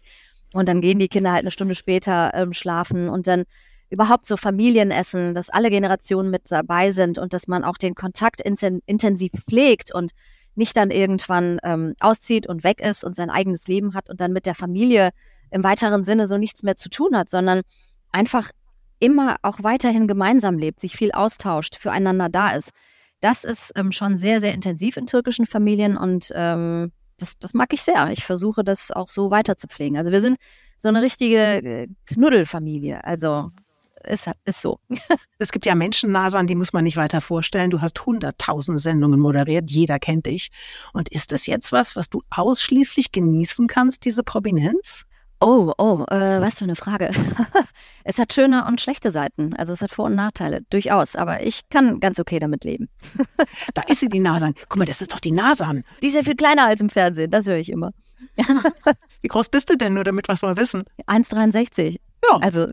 Und 0.53 0.69
dann 0.69 0.81
gehen 0.81 1.00
die 1.00 1.07
Kinder 1.07 1.31
halt 1.31 1.41
eine 1.41 1.51
Stunde 1.51 1.75
später 1.75 2.31
ähm, 2.33 2.53
schlafen 2.53 3.09
und 3.09 3.27
dann 3.27 3.45
überhaupt 3.89 4.25
so 4.25 4.38
Familienessen, 4.38 5.33
dass 5.33 5.50
alle 5.50 5.69
Generationen 5.69 6.30
mit 6.30 6.44
dabei 6.51 6.91
sind 6.91 7.18
und 7.18 7.33
dass 7.33 7.47
man 7.47 7.63
auch 7.63 7.77
den 7.77 7.95
Kontakt 7.95 8.41
intensiv 8.41 9.31
pflegt 9.47 9.94
und 9.94 10.12
nicht 10.56 10.77
dann 10.77 10.91
irgendwann 10.91 11.59
ähm, 11.63 11.95
auszieht 12.00 12.45
und 12.47 12.63
weg 12.63 12.81
ist 12.81 13.03
und 13.03 13.15
sein 13.15 13.30
eigenes 13.30 13.68
Leben 13.68 13.94
hat 13.95 14.09
und 14.09 14.21
dann 14.21 14.33
mit 14.33 14.45
der 14.45 14.56
Familie 14.56 15.09
im 15.51 15.63
weiteren 15.63 16.04
Sinne 16.04 16.28
so 16.28 16.38
nichts 16.38 16.63
mehr 16.63 16.75
zu 16.75 16.90
tun 16.90 17.16
hat, 17.16 17.30
sondern 17.30 17.62
einfach 18.12 18.51
immer 19.00 19.38
auch 19.42 19.63
weiterhin 19.63 20.07
gemeinsam 20.07 20.57
lebt, 20.57 20.81
sich 20.81 20.96
viel 20.96 21.12
austauscht, 21.12 21.75
füreinander 21.75 22.30
da 22.30 22.51
ist. 22.51 22.72
Das 23.22 23.44
ist 23.44 23.72
ähm, 23.75 23.92
schon 23.92 24.18
sehr, 24.18 24.40
sehr 24.40 24.54
intensiv 24.54 24.98
in 24.98 25.06
türkischen 25.06 25.46
Familien 25.46 25.98
und 25.98 26.31
ähm, 26.36 26.92
das, 27.18 27.38
das 27.38 27.54
mag 27.54 27.74
ich 27.74 27.81
sehr. 27.81 28.12
Ich 28.12 28.24
versuche 28.24 28.63
das 28.63 28.92
auch 28.92 29.07
so 29.07 29.30
weiter 29.31 29.57
zu 29.57 29.68
pflegen. 29.68 29.98
Also 29.98 30.12
wir 30.12 30.22
sind 30.22 30.38
so 30.78 30.88
eine 30.88 31.01
richtige 31.01 31.38
äh, 31.38 31.88
Knuddelfamilie. 32.06 33.04
Also 33.04 33.51
ist, 34.06 34.30
ist 34.46 34.62
so. 34.62 34.80
Es 35.42 35.51
gibt 35.51 35.66
ja 35.66 35.75
Menschennasern, 35.75 36.48
die 36.48 36.56
muss 36.56 36.74
man 36.74 36.84
nicht 36.84 36.98
weiter 36.98 37.22
vorstellen. 37.22 37.69
Du 37.69 37.81
hast 37.81 38.06
hunderttausend 38.06 38.80
Sendungen 38.80 39.19
moderiert, 39.19 39.69
jeder 39.69 40.00
kennt 40.00 40.25
dich. 40.25 40.50
Und 40.94 41.10
ist 41.10 41.32
das 41.32 41.46
jetzt 41.46 41.72
was, 41.72 41.96
was 41.96 42.10
du 42.10 42.22
ausschließlich 42.29 43.12
genießen 43.12 43.68
kannst, 43.68 44.06
diese 44.06 44.24
Prominenz? 44.24 45.06
Oh, 45.41 45.72
oh, 45.77 46.03
äh, 46.10 46.41
was 46.41 46.60
für 46.60 46.65
eine 46.65 46.75
Frage. 46.75 47.12
es 48.03 48.17
hat 48.17 48.34
schöne 48.34 48.65
und 48.65 48.81
schlechte 48.81 49.12
Seiten. 49.12 49.55
Also 49.55 49.72
es 49.72 49.81
hat 49.81 49.91
Vor- 49.91 50.05
und 50.05 50.15
Nachteile, 50.15 50.62
durchaus. 50.69 51.15
Aber 51.15 51.43
ich 51.43 51.69
kann 51.69 52.01
ganz 52.01 52.19
okay 52.19 52.39
damit 52.39 52.65
leben. 52.65 52.89
da 53.74 53.84
ist 53.84 54.01
sie, 54.01 54.10
die 54.10 54.19
Nasan. 54.19 54.53
Guck 54.67 54.77
mal, 54.77 54.86
das 54.86 55.01
ist 55.01 55.13
doch 55.13 55.22
die 55.22 55.31
Nasan. 55.31 55.84
Die 56.01 56.08
ist 56.08 56.15
ja 56.15 56.24
viel 56.24 56.36
kleiner 56.36 56.65
als 56.65 56.81
im 56.81 56.89
Fernsehen, 56.89 57.31
das 57.31 57.48
höre 57.48 57.58
ich 57.58 57.72
immer. 57.72 57.91
Wie 59.22 59.29
groß 59.29 59.48
bist 59.48 59.69
du 59.69 59.77
denn, 59.77 59.93
nur 59.93 60.03
damit 60.03 60.27
wir 60.27 60.34
es 60.34 60.41
mal 60.41 60.58
wissen? 60.58 60.84
1,63. 61.08 62.00
Ja. 62.29 62.38
Also, 62.41 62.67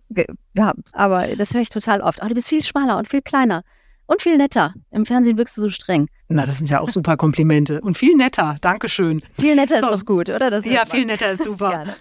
ja, 0.55 0.75
aber 0.93 1.29
das 1.37 1.55
höre 1.55 1.61
ich 1.61 1.69
total 1.69 2.01
oft. 2.01 2.21
Aber 2.21 2.31
du 2.31 2.35
bist 2.35 2.49
viel 2.49 2.65
schmaler 2.65 2.99
und 2.99 3.09
viel 3.09 3.23
kleiner. 3.23 3.63
Und 4.07 4.23
viel 4.23 4.37
netter. 4.37 4.73
Im 4.91 5.05
Fernsehen 5.05 5.37
wirkst 5.37 5.57
du 5.57 5.63
so 5.63 5.69
streng. 5.69 6.09
Na, 6.29 6.47
das 6.47 6.59
sind 6.59 6.71
ja 6.71 6.81
auch 6.81 6.89
super 6.89 7.17
Komplimente. 7.17 7.81
Und 7.81 7.99
viel 7.99 8.17
netter. 8.17 8.57
Dankeschön. 8.61 9.23
Viel 9.39 9.57
netter 9.57 9.81
ist 9.81 9.91
doch 9.91 10.05
gut, 10.05 10.31
oder? 10.31 10.49
Das 10.51 10.65
ja, 10.65 10.85
viel 10.85 11.07
netter 11.07 11.31
ist 11.31 11.43
super. 11.43 11.71
Gerne. 11.71 11.97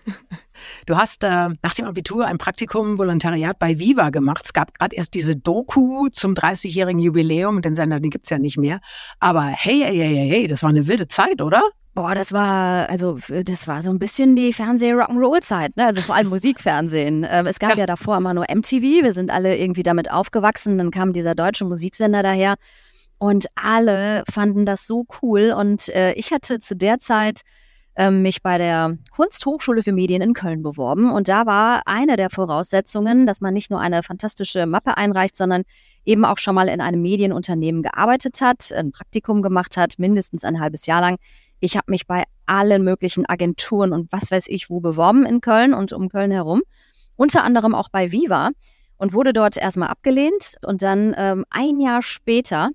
Du 0.86 0.98
hast 0.98 1.24
äh, 1.24 1.50
nach 1.62 1.74
dem 1.76 1.86
Abitur 1.86 2.26
ein 2.26 2.38
Praktikum, 2.38 2.98
Volontariat 2.98 3.60
bei 3.60 3.80
Viva 3.80 4.10
gemacht. 4.10 4.44
Es 4.46 4.54
gab 4.54 4.74
gerade 4.74 4.96
erst 4.96 5.14
diese 5.14 5.36
Doku 5.36 6.10
zum 6.10 6.34
30-jährigen 6.34 7.00
Jubiläum. 7.00 7.62
Den 7.62 7.76
Sender, 7.76 8.00
den 8.00 8.10
gibt 8.12 8.26
es 8.26 8.30
ja 8.30 8.38
nicht 8.38 8.58
mehr. 8.58 8.80
Aber 9.20 9.44
hey, 9.44 9.82
hey, 9.86 9.98
hey, 9.98 10.30
hey, 10.30 10.48
das 10.48 10.64
war 10.64 10.70
eine 10.70 10.88
wilde 10.88 11.08
Zeit, 11.08 11.42
oder? 11.42 11.62
Boah, 11.96 12.14
das 12.14 12.34
war, 12.34 12.90
also 12.90 13.18
das 13.30 13.70
war 13.70 13.82
so 13.82 13.90
ein 13.90 14.00
bisschen 14.00 14.36
die 14.36 14.52
Fernseh-Rock'n'Roll-Zeit, 14.52 15.78
ne? 15.78 15.86
Also 15.86 16.02
vor 16.02 16.16
allem 16.16 16.28
Musikfernsehen. 16.28 17.26
Ähm, 17.30 17.48
es 17.48 17.58
gab 17.58 17.72
ja. 17.72 17.78
ja 17.78 17.86
davor 17.86 18.18
immer 18.18 18.34
nur 18.34 18.46
MTV, 18.54 19.04
wir 19.04 19.14
sind 19.14 19.32
alle 19.32 19.58
irgendwie 19.58 19.84
damit 19.84 20.12
aufgewachsen, 20.12 20.78
dann 20.78 20.92
kam 20.92 21.14
dieser 21.14 21.36
deutsche 21.36 21.64
Musiksender 21.64 22.22
daher 22.22 22.56
und 23.18 23.46
alle 23.56 24.24
fanden 24.30 24.66
das 24.66 24.88
so 24.88 25.06
cool. 25.22 25.54
Und 25.58 25.88
äh, 25.90 26.12
ich 26.14 26.32
hatte 26.32 26.60
zu 26.60 26.76
der 26.76 27.00
Zeit 27.00 27.42
äh, 27.96 28.12
mich 28.12 28.42
bei 28.42 28.58
der 28.58 28.98
Kunsthochschule 29.12 29.82
für 29.82 29.92
Medien 29.92 30.22
in 30.22 30.34
Köln 30.34 30.64
beworben. 30.64 31.12
Und 31.12 31.28
da 31.28 31.46
war 31.46 31.84
eine 31.86 32.18
der 32.18 32.30
Voraussetzungen, 32.30 33.26
dass 33.26 33.42
man 33.42 33.54
nicht 33.54 33.72
nur 33.72 33.80
eine 33.80 34.04
fantastische 34.04 34.66
Mappe 34.66 34.98
einreicht, 34.98 35.36
sondern 35.36 35.64
eben 36.06 36.26
auch 36.26 36.38
schon 36.38 36.56
mal 36.56 36.68
in 36.68 36.82
einem 36.82 37.02
Medienunternehmen 37.02 37.82
gearbeitet 37.82 38.42
hat, 38.42 38.72
ein 38.72 38.92
Praktikum 38.92 39.42
gemacht 39.42 39.78
hat, 39.78 39.96
mindestens 39.98 40.44
ein 40.44 40.60
halbes 40.60 40.86
Jahr 40.86 41.02
lang 41.02 41.18
ich 41.60 41.76
habe 41.78 41.92
mich 41.92 42.08
bei 42.08 42.24
allen 42.46 42.84
möglichen 42.84 43.26
Agenturen 43.26 43.94
und 43.94 44.12
was 44.12 44.32
weiß 44.32 44.48
ich 44.48 44.70
wo 44.70 44.80
beworben 44.80 45.26
in 45.26 45.42
Köln 45.42 45.74
und 45.74 45.94
um 45.94 46.10
Köln 46.10 46.32
herum. 46.32 46.62
Unter 47.16 47.44
anderem 47.44 47.74
auch 47.74 47.90
bei 47.90 48.12
Viva 48.12 48.52
und 48.98 49.14
wurde 49.14 49.34
dort 49.34 49.58
erstmal 49.58 49.90
abgelehnt. 49.90 50.58
Und 50.62 50.82
dann 50.82 51.16
ähm, 51.18 51.46
ein 51.50 51.80
Jahr 51.80 52.02
später 52.02 52.70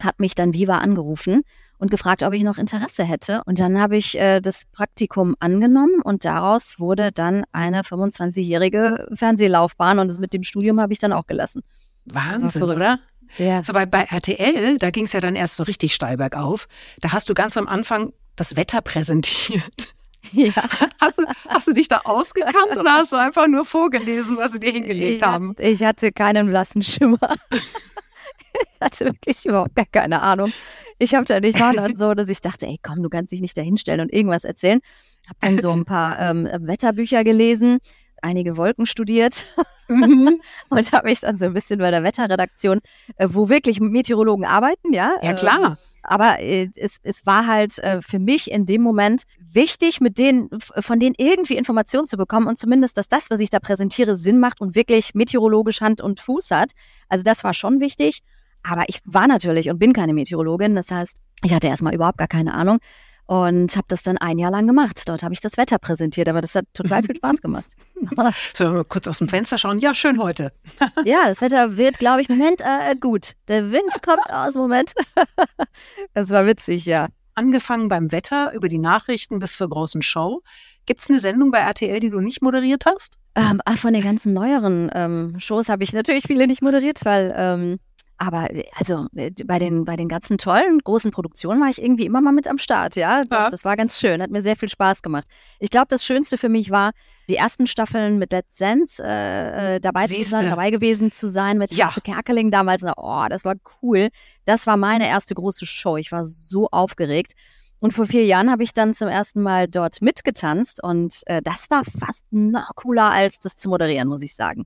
hat 0.00 0.20
mich 0.20 0.34
dann 0.34 0.54
Viva 0.54 0.78
angerufen 0.78 1.42
und 1.84 1.90
gefragt, 1.90 2.22
ob 2.22 2.32
ich 2.32 2.42
noch 2.44 2.56
Interesse 2.56 3.04
hätte. 3.04 3.42
Und 3.44 3.58
dann 3.58 3.78
habe 3.78 3.98
ich 3.98 4.18
äh, 4.18 4.40
das 4.40 4.64
Praktikum 4.72 5.36
angenommen 5.38 6.00
und 6.02 6.24
daraus 6.24 6.80
wurde 6.80 7.12
dann 7.12 7.44
eine 7.52 7.82
25-jährige 7.82 9.06
Fernsehlaufbahn 9.12 9.98
und 9.98 10.08
das 10.08 10.18
mit 10.18 10.32
dem 10.32 10.44
Studium 10.44 10.80
habe 10.80 10.94
ich 10.94 10.98
dann 10.98 11.12
auch 11.12 11.26
gelassen. 11.26 11.60
Wahnsinn, 12.06 12.62
oder? 12.62 13.00
Ja. 13.36 13.62
So 13.62 13.74
bei, 13.74 13.84
bei 13.84 14.04
RTL, 14.04 14.78
da 14.78 14.90
ging 14.90 15.04
es 15.04 15.12
ja 15.12 15.20
dann 15.20 15.36
erst 15.36 15.56
so 15.56 15.62
richtig 15.64 15.94
steil 15.94 16.16
bergauf. 16.16 16.68
Da 17.02 17.12
hast 17.12 17.28
du 17.28 17.34
ganz 17.34 17.54
am 17.58 17.68
Anfang 17.68 18.14
das 18.34 18.56
Wetter 18.56 18.80
präsentiert. 18.80 19.94
ja. 20.32 20.52
Hast 21.02 21.18
du, 21.18 21.24
hast 21.46 21.66
du 21.68 21.72
dich 21.74 21.88
da 21.88 22.00
ausgekannt 22.04 22.78
oder 22.78 22.92
hast 22.94 23.12
du 23.12 23.16
einfach 23.16 23.46
nur 23.46 23.66
vorgelesen, 23.66 24.38
was 24.38 24.52
sie 24.52 24.60
dir 24.60 24.72
hingelegt 24.72 25.18
Ich, 25.18 25.22
haben? 25.22 25.54
ich 25.58 25.82
hatte 25.84 26.12
keinen 26.12 26.48
blassen 26.48 26.82
Schimmer. 26.82 27.18
ich 27.50 28.80
hatte 28.80 29.04
wirklich 29.04 29.44
überhaupt 29.44 29.74
gar 29.74 29.84
keine 29.84 30.22
Ahnung. 30.22 30.50
Ich 30.98 31.14
habe 31.14 31.24
dann, 31.24 31.44
ich 31.44 31.58
war 31.58 31.72
dann 31.72 31.96
so, 31.96 32.14
dass 32.14 32.28
ich 32.28 32.40
dachte, 32.40 32.66
ey, 32.66 32.78
komm, 32.82 33.02
du 33.02 33.08
kannst 33.08 33.32
dich 33.32 33.40
nicht 33.40 33.56
dahinstellen 33.56 34.00
und 34.00 34.12
irgendwas 34.12 34.44
erzählen. 34.44 34.80
Habe 35.28 35.38
dann 35.40 35.58
so 35.58 35.70
ein 35.70 35.84
paar 35.86 36.18
ähm, 36.18 36.48
Wetterbücher 36.60 37.24
gelesen, 37.24 37.78
einige 38.22 38.56
Wolken 38.56 38.86
studiert 38.86 39.46
Mhm. 39.88 40.40
und 40.70 40.92
habe 40.92 41.08
mich 41.08 41.20
dann 41.20 41.36
so 41.36 41.46
ein 41.46 41.54
bisschen 41.54 41.78
bei 41.78 41.90
der 41.90 42.02
Wetterredaktion, 42.02 42.80
äh, 43.16 43.28
wo 43.30 43.48
wirklich 43.48 43.80
Meteorologen 43.80 44.44
arbeiten, 44.44 44.92
ja. 44.92 45.14
Ja, 45.22 45.30
ähm, 45.30 45.36
klar. 45.36 45.78
aber 46.02 46.40
äh, 46.40 46.70
es, 46.76 46.98
es 47.02 47.26
war 47.26 47.46
halt 47.46 47.78
äh, 47.78 48.00
für 48.02 48.18
mich 48.18 48.50
in 48.50 48.66
dem 48.66 48.82
Moment 48.82 49.22
wichtig, 49.38 50.00
mit 50.00 50.18
denen, 50.18 50.48
von 50.60 50.98
denen 51.00 51.14
irgendwie 51.18 51.56
Informationen 51.56 52.06
zu 52.06 52.16
bekommen 52.16 52.46
und 52.46 52.58
zumindest, 52.58 52.96
dass 52.96 53.08
das, 53.08 53.30
was 53.30 53.40
ich 53.40 53.50
da 53.50 53.60
präsentiere, 53.60 54.16
Sinn 54.16 54.38
macht 54.38 54.60
und 54.60 54.74
wirklich 54.74 55.14
meteorologisch 55.14 55.80
Hand 55.80 56.00
und 56.00 56.20
Fuß 56.20 56.50
hat. 56.50 56.72
Also 57.08 57.24
das 57.24 57.44
war 57.44 57.54
schon 57.54 57.80
wichtig. 57.80 58.22
Aber 58.64 58.84
ich 58.88 59.00
war 59.04 59.28
natürlich 59.28 59.70
und 59.70 59.78
bin 59.78 59.92
keine 59.92 60.14
Meteorologin. 60.14 60.74
Das 60.74 60.90
heißt, 60.90 61.18
ich 61.44 61.52
hatte 61.52 61.68
erstmal 61.68 61.94
überhaupt 61.94 62.18
gar 62.18 62.28
keine 62.28 62.54
Ahnung 62.54 62.78
und 63.26 63.74
habe 63.76 63.86
das 63.88 64.02
dann 64.02 64.18
ein 64.18 64.38
Jahr 64.38 64.50
lang 64.50 64.66
gemacht. 64.66 65.02
Dort 65.06 65.22
habe 65.22 65.32
ich 65.32 65.40
das 65.40 65.56
Wetter 65.56 65.78
präsentiert, 65.78 66.28
aber 66.28 66.40
das 66.40 66.54
hat 66.54 66.66
total 66.74 67.02
viel 67.02 67.16
Spaß 67.16 67.40
gemacht. 67.40 67.74
Sollen 68.52 68.72
wir 68.72 68.78
mal 68.78 68.84
kurz 68.84 69.06
aus 69.08 69.18
dem 69.18 69.28
Fenster 69.28 69.56
schauen? 69.56 69.78
Ja, 69.78 69.94
schön 69.94 70.18
heute. 70.18 70.52
Ja, 71.04 71.26
das 71.26 71.40
Wetter 71.40 71.76
wird, 71.76 71.98
glaube 71.98 72.22
ich, 72.22 72.28
Moment 72.28 72.60
äh, 72.60 72.94
gut. 72.96 73.32
Der 73.48 73.70
Wind 73.70 74.02
kommt 74.02 74.30
aus, 74.30 74.54
Moment. 74.54 74.94
das 76.14 76.30
war 76.30 76.46
witzig, 76.46 76.86
ja. 76.86 77.08
Angefangen 77.34 77.88
beim 77.88 78.12
Wetter, 78.12 78.52
über 78.54 78.68
die 78.68 78.78
Nachrichten 78.78 79.38
bis 79.38 79.56
zur 79.56 79.68
großen 79.68 80.02
Show. 80.02 80.42
Gibt 80.86 81.02
es 81.02 81.10
eine 81.10 81.18
Sendung 81.18 81.50
bei 81.50 81.58
RTL, 81.58 82.00
die 82.00 82.10
du 82.10 82.20
nicht 82.20 82.42
moderiert 82.42 82.84
hast? 82.86 83.16
Ähm, 83.34 83.60
ah, 83.64 83.76
von 83.76 83.92
den 83.92 84.02
ganzen 84.02 84.32
neueren 84.32 84.90
ähm, 84.94 85.34
Shows 85.38 85.68
habe 85.68 85.82
ich 85.82 85.92
natürlich 85.92 86.24
viele 86.26 86.46
nicht 86.46 86.62
moderiert, 86.62 87.04
weil, 87.04 87.34
ähm, 87.36 87.78
aber 88.26 88.50
äh, 88.54 88.64
also 88.76 89.06
äh, 89.14 89.30
bei 89.44 89.58
den, 89.58 89.84
bei 89.84 89.96
den 89.96 90.08
ganzen 90.08 90.38
tollen, 90.38 90.78
großen 90.84 91.10
Produktionen 91.10 91.60
war 91.60 91.68
ich 91.68 91.80
irgendwie 91.82 92.06
immer 92.06 92.20
mal 92.20 92.32
mit 92.32 92.48
am 92.48 92.58
Start, 92.58 92.96
ja. 92.96 93.22
Doch, 93.24 93.30
Ja. 93.30 93.50
Das 93.50 93.64
war 93.64 93.76
ganz 93.76 93.98
schön, 93.98 94.20
hat 94.22 94.30
mir 94.30 94.42
sehr 94.42 94.56
viel 94.56 94.68
Spaß 94.68 95.02
gemacht. 95.02 95.26
Ich 95.60 95.70
glaube, 95.70 95.86
das 95.88 96.04
Schönste 96.04 96.38
für 96.38 96.48
mich 96.48 96.70
war, 96.70 96.92
die 97.28 97.36
ersten 97.36 97.66
Staffeln 97.66 98.18
mit 98.18 98.32
Let's 98.32 98.56
Dance 98.56 99.02
äh, 99.04 99.76
äh, 99.76 99.80
dabei 99.80 100.06
zu 100.06 100.14
Siehste. 100.14 100.30
sein, 100.30 100.50
dabei 100.50 100.70
gewesen 100.70 101.10
zu 101.10 101.28
sein, 101.28 101.58
mit 101.58 101.72
Ja. 101.72 101.92
Kerkeling 102.02 102.50
damals. 102.50 102.82
Na, 102.82 102.92
Oh, 102.96 103.26
das 103.28 103.44
war 103.44 103.54
cool. 103.82 104.08
Das 104.44 104.66
war 104.66 104.76
meine 104.76 105.08
erste 105.08 105.34
große 105.34 105.66
Show. 105.66 105.96
Ich 105.96 106.12
war 106.12 106.24
so 106.24 106.68
aufgeregt. 106.70 107.32
Und 107.80 107.92
vor 107.92 108.06
vier 108.06 108.24
Jahren 108.24 108.50
habe 108.50 108.62
ich 108.62 108.72
dann 108.72 108.94
zum 108.94 109.08
ersten 109.08 109.42
Mal 109.42 109.68
dort 109.68 110.00
mitgetanzt 110.00 110.82
und 110.82 111.20
äh, 111.26 111.42
das 111.42 111.68
war 111.68 111.82
fast 111.84 112.24
noch 112.30 112.70
cooler 112.76 113.10
als 113.10 113.40
das 113.40 113.56
zu 113.56 113.68
moderieren, 113.68 114.08
muss 114.08 114.22
ich 114.22 114.34
sagen. 114.34 114.64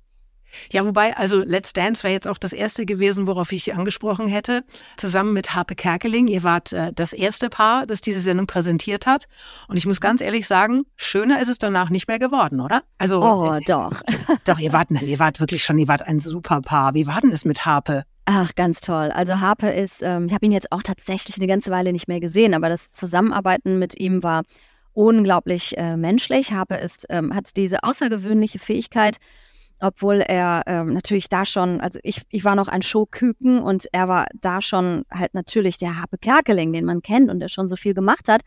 Ja, 0.73 0.85
wobei, 0.85 1.17
also 1.17 1.39
Let's 1.39 1.73
Dance 1.73 2.03
wäre 2.03 2.13
jetzt 2.13 2.27
auch 2.29 2.39
das 2.39 2.53
erste 2.53 2.87
gewesen, 2.87 3.27
worauf 3.27 3.53
ich 3.53 3.75
angesprochen 3.75 4.29
hätte. 4.29 4.65
Zusammen 4.97 5.33
mit 5.33 5.55
Harpe 5.55 5.75
Kerkeling. 5.75 6.27
Ihr 6.29 6.43
wart 6.43 6.73
äh, 6.73 6.93
das 6.95 7.13
erste 7.13 7.49
Paar, 7.49 7.87
das 7.87 8.01
diese 8.01 8.21
Sendung 8.21 8.47
präsentiert 8.47 9.07
hat. 9.07 9.27
Und 9.69 9.77
ich 9.77 9.87
muss 9.87 10.01
ganz 10.01 10.21
ehrlich 10.21 10.47
sagen, 10.47 10.85
schöner 10.97 11.41
ist 11.41 11.49
es 11.49 11.59
danach 11.59 11.91
nicht 11.91 12.09
mehr 12.09 12.19
geworden, 12.19 12.61
oder? 12.61 12.83
Also, 12.99 13.23
Oh, 13.23 13.55
äh, 13.55 13.61
doch. 13.67 14.03
doch, 14.45 14.59
ihr 14.59 14.73
wart, 14.73 14.91
ihr 14.91 15.19
wart 15.19 15.41
wirklich 15.41 15.65
schon, 15.65 15.79
ihr 15.79 15.89
wart 15.89 16.03
ein 16.03 16.21
super 16.21 16.61
Paar. 16.61 16.95
Wie 16.95 17.07
war 17.07 17.21
denn 17.21 17.31
das 17.31 17.45
mit 17.45 17.65
Harpe? 17.65 18.05
Ach, 18.25 18.55
ganz 18.55 18.83
toll. 18.83 19.11
Also 19.11 19.41
Harpe 19.41 19.69
ist, 19.69 20.03
ähm, 20.03 20.27
ich 20.27 20.35
habe 20.35 20.45
ihn 20.45 20.53
jetzt 20.53 20.71
auch 20.71 20.83
tatsächlich 20.83 21.39
eine 21.39 21.47
ganze 21.47 21.71
Weile 21.71 21.93
nicht 21.93 22.09
mehr 22.09 22.21
gesehen, 22.21 22.53
aber 22.53 22.69
das 22.69 22.93
Zusammenarbeiten 22.93 23.79
mit 23.79 23.99
ihm 23.99 24.23
war 24.23 24.43
unglaublich 24.93 25.79
äh, 25.79 25.97
menschlich. 25.97 26.53
Harpe 26.53 26.75
ist, 26.75 27.07
ähm, 27.09 27.35
hat 27.35 27.57
diese 27.57 27.85
außergewöhnliche 27.85 28.59
Fähigkeit, 28.59 29.17
obwohl 29.81 30.21
er 30.21 30.63
ähm, 30.67 30.93
natürlich 30.93 31.29
da 31.29 31.45
schon, 31.45 31.81
also 31.81 31.99
ich, 32.03 32.23
ich 32.31 32.45
war 32.45 32.55
noch 32.55 32.69
ein 32.69 32.83
Showküken 32.83 33.61
und 33.61 33.87
er 33.93 34.09
war 34.09 34.27
da 34.41 34.61
schon 34.61 35.05
halt 35.13 35.35
natürlich 35.35 35.79
der 35.79 36.01
Harpe 36.01 36.19
Kerkeling, 36.19 36.73
den 36.73 36.85
man 36.85 37.03
kennt 37.03 37.31
und 37.31 37.41
der 37.41 37.49
schon 37.49 37.69
so 37.69 37.77
viel 37.77 37.95
gemacht 37.95 38.29
hat. 38.29 38.43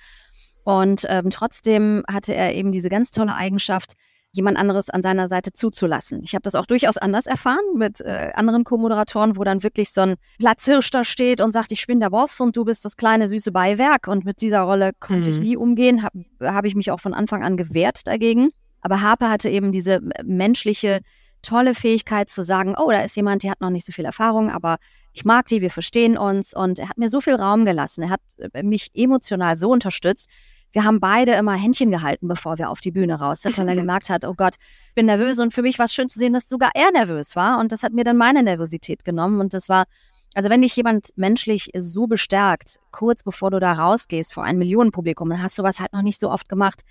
Und 0.64 1.06
ähm, 1.10 1.30
trotzdem 1.30 2.04
hatte 2.12 2.36
er 2.36 2.54
eben 2.54 2.72
diese 2.72 2.90
ganz 2.90 3.12
tolle 3.12 3.34
Eigenschaft, 3.36 3.94
jemand 4.34 4.58
anderes 4.58 4.90
an 4.90 5.02
seiner 5.02 5.28
Seite 5.28 5.52
zuzulassen. 5.52 6.22
Ich 6.24 6.34
habe 6.36 6.44
das 6.44 6.56
auch 6.56 6.66
durchaus 6.66 6.98
anders 6.98 7.26
erfahren 7.26 7.66
mit 7.76 8.00
äh, 8.00 8.32
anderen 8.34 8.64
Co-Moderatoren, 8.64 9.36
wo 9.36 9.44
dann 9.44 9.64
wirklich 9.64 9.92
so 9.92 10.02
ein 10.02 10.16
Platzhirsch 10.40 10.90
da 10.92 11.04
steht 11.04 11.42
und 11.42 11.52
sagt, 11.52 11.72
ich 11.74 11.86
bin 11.88 12.00
der 12.00 12.12
Boss 12.12 12.40
und 12.40 12.56
du 12.56 12.64
bist 12.64 12.86
das 12.86 12.96
kleine 12.96 13.28
süße 13.28 13.52
Beiwerk. 13.52 14.08
Und 14.08 14.24
mit 14.24 14.40
dieser 14.42 14.62
Rolle 14.62 14.92
konnte 15.00 15.30
ich 15.32 15.38
Mhm. 15.40 15.44
nie 15.44 15.58
umgehen, 15.58 16.04
habe 16.04 16.24
hab 16.42 16.64
ich 16.66 16.76
mich 16.76 16.92
auch 16.92 17.00
von 17.02 17.14
Anfang 17.14 17.44
an 17.44 17.58
gewehrt 17.58 18.08
dagegen. 18.08 18.52
Aber 18.82 19.02
Harpe 19.02 19.30
hatte 19.30 19.50
eben 19.50 19.72
diese 19.74 20.00
menschliche, 20.24 21.02
tolle 21.42 21.76
Fähigkeit 21.76 22.30
zu 22.30 22.44
sagen, 22.44 22.76
oh, 22.78 22.90
da 22.90 23.02
ist 23.02 23.16
jemand, 23.16 23.44
der 23.44 23.52
hat 23.52 23.62
noch 23.62 23.70
nicht 23.70 23.86
so 23.86 23.92
viel 23.92 24.06
Erfahrung, 24.06 24.50
aber 24.50 24.78
ich 25.14 25.26
mag 25.26 25.48
die, 25.48 25.62
wir 25.62 25.70
verstehen 25.70 26.18
uns. 26.18 26.54
Und 26.54 26.80
er 26.80 26.90
hat 26.90 26.98
mir 26.98 27.10
so 27.10 27.22
viel 27.22 27.36
Raum 27.36 27.66
gelassen. 27.66 28.04
Er 28.04 28.10
hat 28.10 28.22
äh, 28.54 28.64
mich 28.64 28.90
emotional 28.94 29.58
so 29.58 29.70
unterstützt. 29.70 30.30
Wir 30.72 30.86
haben 30.86 31.02
beide 31.02 31.34
immer 31.34 31.54
Händchen 31.54 31.92
gehalten, 31.92 32.28
bevor 32.28 32.58
wir 32.58 32.70
auf 32.70 32.80
die 32.80 32.92
Bühne 32.92 33.16
raus 33.16 33.42
sind, 33.42 33.58
weil 33.58 33.68
er 33.68 33.76
gemerkt 33.84 34.10
hat, 34.10 34.26
oh 34.26 34.34
Gott, 34.34 34.56
ich 34.90 34.96
bin 34.96 35.08
nervös. 35.08 35.40
Und 35.40 35.54
für 35.54 35.62
mich 35.62 35.80
war 35.80 35.86
es 35.86 35.94
schön 35.94 36.08
zu 36.08 36.18
sehen, 36.18 36.34
dass 36.34 36.48
sogar 36.48 36.72
er 36.74 36.92
nervös 36.92 37.36
war. 37.36 37.60
Und 37.60 37.72
das 37.72 37.84
hat 37.84 37.94
mir 37.94 38.04
dann 38.04 38.18
meine 38.18 38.44
Nervosität 38.44 39.04
genommen. 39.04 39.42
Und 39.42 39.54
das 39.54 39.68
war, 39.68 39.86
also 40.34 40.50
wenn 40.50 40.62
dich 40.62 40.76
jemand 40.76 41.10
menschlich 41.18 41.72
so 41.78 42.08
bestärkt, 42.08 42.80
kurz 42.92 43.24
bevor 43.24 43.52
du 43.52 43.60
da 43.60 43.74
rausgehst 43.74 44.34
vor 44.34 44.44
ein 44.44 44.58
Millionenpublikum, 44.58 45.30
dann 45.30 45.44
hast 45.44 45.60
du 45.60 45.64
was 45.64 45.82
halt 45.82 45.92
noch 45.92 46.04
nicht 46.04 46.22
so 46.22 46.30
oft 46.32 46.48
gemacht. 46.48 46.84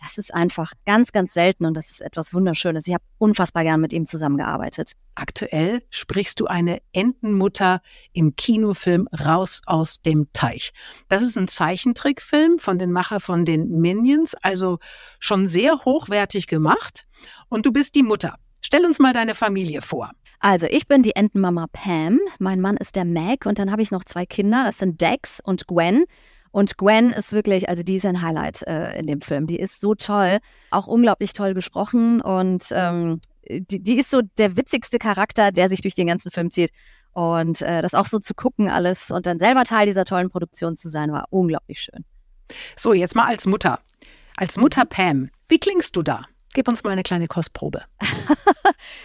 Das 0.00 0.16
ist 0.16 0.32
einfach 0.32 0.72
ganz, 0.86 1.10
ganz 1.10 1.34
selten 1.34 1.64
und 1.64 1.74
das 1.74 1.90
ist 1.90 2.00
etwas 2.00 2.32
Wunderschönes. 2.32 2.86
Ich 2.86 2.94
habe 2.94 3.02
unfassbar 3.18 3.64
gern 3.64 3.80
mit 3.80 3.92
ihm 3.92 4.06
zusammengearbeitet. 4.06 4.92
Aktuell 5.16 5.82
sprichst 5.90 6.38
du 6.38 6.46
eine 6.46 6.80
Entenmutter 6.92 7.80
im 8.12 8.36
Kinofilm 8.36 9.08
Raus 9.08 9.60
aus 9.66 10.00
dem 10.00 10.28
Teich. 10.32 10.72
Das 11.08 11.22
ist 11.22 11.36
ein 11.36 11.48
Zeichentrickfilm 11.48 12.60
von 12.60 12.78
den 12.78 12.92
Macher 12.92 13.18
von 13.18 13.44
den 13.44 13.80
Minions, 13.80 14.34
also 14.36 14.78
schon 15.18 15.46
sehr 15.46 15.84
hochwertig 15.84 16.46
gemacht. 16.46 17.06
Und 17.48 17.66
du 17.66 17.72
bist 17.72 17.96
die 17.96 18.04
Mutter. 18.04 18.36
Stell 18.60 18.84
uns 18.84 18.98
mal 18.98 19.12
deine 19.12 19.34
Familie 19.34 19.82
vor. 19.82 20.10
Also, 20.40 20.66
ich 20.66 20.86
bin 20.86 21.02
die 21.02 21.16
Entenmama 21.16 21.66
Pam, 21.72 22.20
mein 22.38 22.60
Mann 22.60 22.76
ist 22.76 22.94
der 22.94 23.04
Mac 23.04 23.46
und 23.46 23.58
dann 23.58 23.72
habe 23.72 23.82
ich 23.82 23.90
noch 23.90 24.04
zwei 24.04 24.24
Kinder, 24.24 24.62
das 24.64 24.78
sind 24.78 25.00
Dex 25.00 25.40
und 25.42 25.66
Gwen. 25.66 26.04
Und 26.50 26.76
Gwen 26.78 27.10
ist 27.10 27.32
wirklich, 27.32 27.68
also 27.68 27.82
die 27.82 27.96
ist 27.96 28.06
ein 28.06 28.22
Highlight 28.22 28.62
äh, 28.62 28.98
in 28.98 29.06
dem 29.06 29.20
Film. 29.20 29.46
Die 29.46 29.58
ist 29.58 29.80
so 29.80 29.94
toll, 29.94 30.38
auch 30.70 30.86
unglaublich 30.86 31.32
toll 31.32 31.54
gesprochen 31.54 32.20
und 32.20 32.64
ähm, 32.72 33.20
die, 33.48 33.82
die 33.82 33.98
ist 33.98 34.10
so 34.10 34.22
der 34.38 34.56
witzigste 34.56 34.98
Charakter, 34.98 35.52
der 35.52 35.68
sich 35.68 35.80
durch 35.80 35.94
den 35.94 36.06
ganzen 36.06 36.30
Film 36.30 36.50
zieht. 36.50 36.70
Und 37.12 37.62
äh, 37.62 37.82
das 37.82 37.94
auch 37.94 38.06
so 38.06 38.18
zu 38.18 38.34
gucken 38.34 38.68
alles 38.68 39.10
und 39.10 39.26
dann 39.26 39.38
selber 39.38 39.64
Teil 39.64 39.86
dieser 39.86 40.04
tollen 40.04 40.30
Produktion 40.30 40.76
zu 40.76 40.88
sein, 40.88 41.10
war 41.10 41.26
unglaublich 41.30 41.80
schön. 41.80 42.04
So, 42.76 42.92
jetzt 42.92 43.14
mal 43.14 43.26
als 43.26 43.46
Mutter. 43.46 43.80
Als 44.36 44.56
Mutter 44.56 44.84
Pam, 44.84 45.30
wie 45.48 45.58
klingst 45.58 45.96
du 45.96 46.02
da? 46.02 46.22
Gib 46.54 46.66
uns 46.68 46.82
mal 46.82 46.90
eine 46.90 47.02
kleine 47.02 47.28
Kostprobe. 47.28 47.82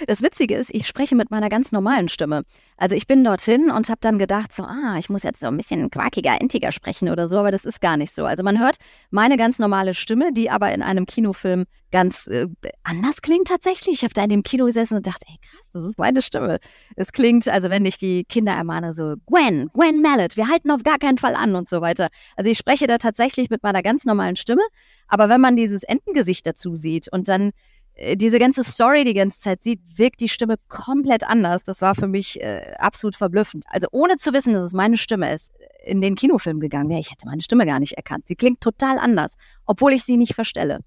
Das 0.07 0.21
Witzige 0.21 0.55
ist, 0.55 0.73
ich 0.73 0.87
spreche 0.87 1.15
mit 1.15 1.31
meiner 1.31 1.49
ganz 1.49 1.71
normalen 1.71 2.09
Stimme. 2.09 2.43
Also 2.77 2.95
ich 2.95 3.07
bin 3.07 3.23
dorthin 3.23 3.71
und 3.71 3.89
habe 3.89 3.99
dann 4.01 4.19
gedacht, 4.19 4.53
so, 4.53 4.63
ah, 4.63 4.97
ich 4.99 5.09
muss 5.09 5.23
jetzt 5.23 5.39
so 5.39 5.47
ein 5.47 5.57
bisschen 5.57 5.89
quakiger, 5.89 6.39
entiger 6.39 6.71
sprechen 6.71 7.09
oder 7.09 7.27
so, 7.27 7.37
aber 7.37 7.51
das 7.51 7.65
ist 7.65 7.81
gar 7.81 7.97
nicht 7.97 8.13
so. 8.13 8.25
Also 8.25 8.43
man 8.43 8.59
hört 8.59 8.77
meine 9.11 9.37
ganz 9.37 9.59
normale 9.59 9.93
Stimme, 9.93 10.33
die 10.33 10.49
aber 10.49 10.73
in 10.73 10.81
einem 10.81 11.05
Kinofilm 11.05 11.65
ganz 11.91 12.27
äh, 12.27 12.47
anders 12.83 13.21
klingt 13.21 13.47
tatsächlich. 13.47 13.97
Ich 13.97 14.03
habe 14.03 14.13
da 14.13 14.23
in 14.23 14.29
dem 14.29 14.43
Kino 14.43 14.65
gesessen 14.65 14.97
und 14.97 15.05
dachte, 15.07 15.25
ey 15.29 15.37
krass, 15.41 15.71
das 15.73 15.83
ist 15.83 15.99
meine 15.99 16.21
Stimme. 16.21 16.59
Es 16.95 17.11
klingt, 17.13 17.47
also 17.47 17.69
wenn 17.69 17.85
ich 17.85 17.97
die 17.97 18.25
Kinder 18.25 18.53
ermahne, 18.53 18.93
so, 18.93 19.15
Gwen, 19.27 19.69
Gwen 19.73 20.01
Mallet, 20.01 20.35
wir 20.35 20.47
halten 20.47 20.71
auf 20.71 20.83
gar 20.83 20.97
keinen 20.97 21.19
Fall 21.19 21.35
an 21.35 21.55
und 21.55 21.69
so 21.69 21.81
weiter. 21.81 22.09
Also 22.35 22.49
ich 22.49 22.57
spreche 22.57 22.87
da 22.87 22.97
tatsächlich 22.97 23.49
mit 23.49 23.61
meiner 23.63 23.83
ganz 23.83 24.05
normalen 24.05 24.35
Stimme, 24.35 24.63
aber 25.13 25.29
wenn 25.29 25.39
man 25.41 25.55
dieses 25.55 25.83
Entengesicht 25.83 26.47
dazu 26.47 26.73
sieht 26.73 27.07
und 27.07 27.27
dann 27.27 27.51
äh, 27.93 28.17
diese 28.17 28.39
ganze 28.39 28.63
Story 28.63 29.03
die 29.03 29.13
ganze 29.13 29.39
Zeit 29.39 29.61
sieht, 29.61 29.79
wirkt 29.95 30.21
die 30.21 30.27
Stimme 30.27 30.55
komplett 30.69 31.23
anders. 31.23 31.63
Das 31.63 31.81
war 31.81 31.93
für 31.93 32.07
mich 32.07 32.41
äh, 32.41 32.73
absolut 32.79 33.15
verblüffend. 33.15 33.65
Also 33.67 33.87
ohne 33.91 34.15
zu 34.15 34.33
wissen, 34.33 34.55
dass 34.55 34.63
es 34.63 34.73
meine 34.73 34.97
Stimme 34.97 35.31
ist, 35.31 35.51
in 35.85 36.01
den 36.01 36.15
Kinofilm 36.15 36.59
gegangen 36.59 36.89
wäre, 36.89 36.99
ich 36.99 37.11
hätte 37.11 37.27
meine 37.27 37.43
Stimme 37.43 37.67
gar 37.67 37.79
nicht 37.79 37.93
erkannt. 37.93 38.27
Sie 38.27 38.35
klingt 38.35 38.59
total 38.59 38.97
anders, 38.97 39.35
obwohl 39.67 39.93
ich 39.93 40.03
sie 40.03 40.17
nicht 40.17 40.33
verstelle. 40.33 40.79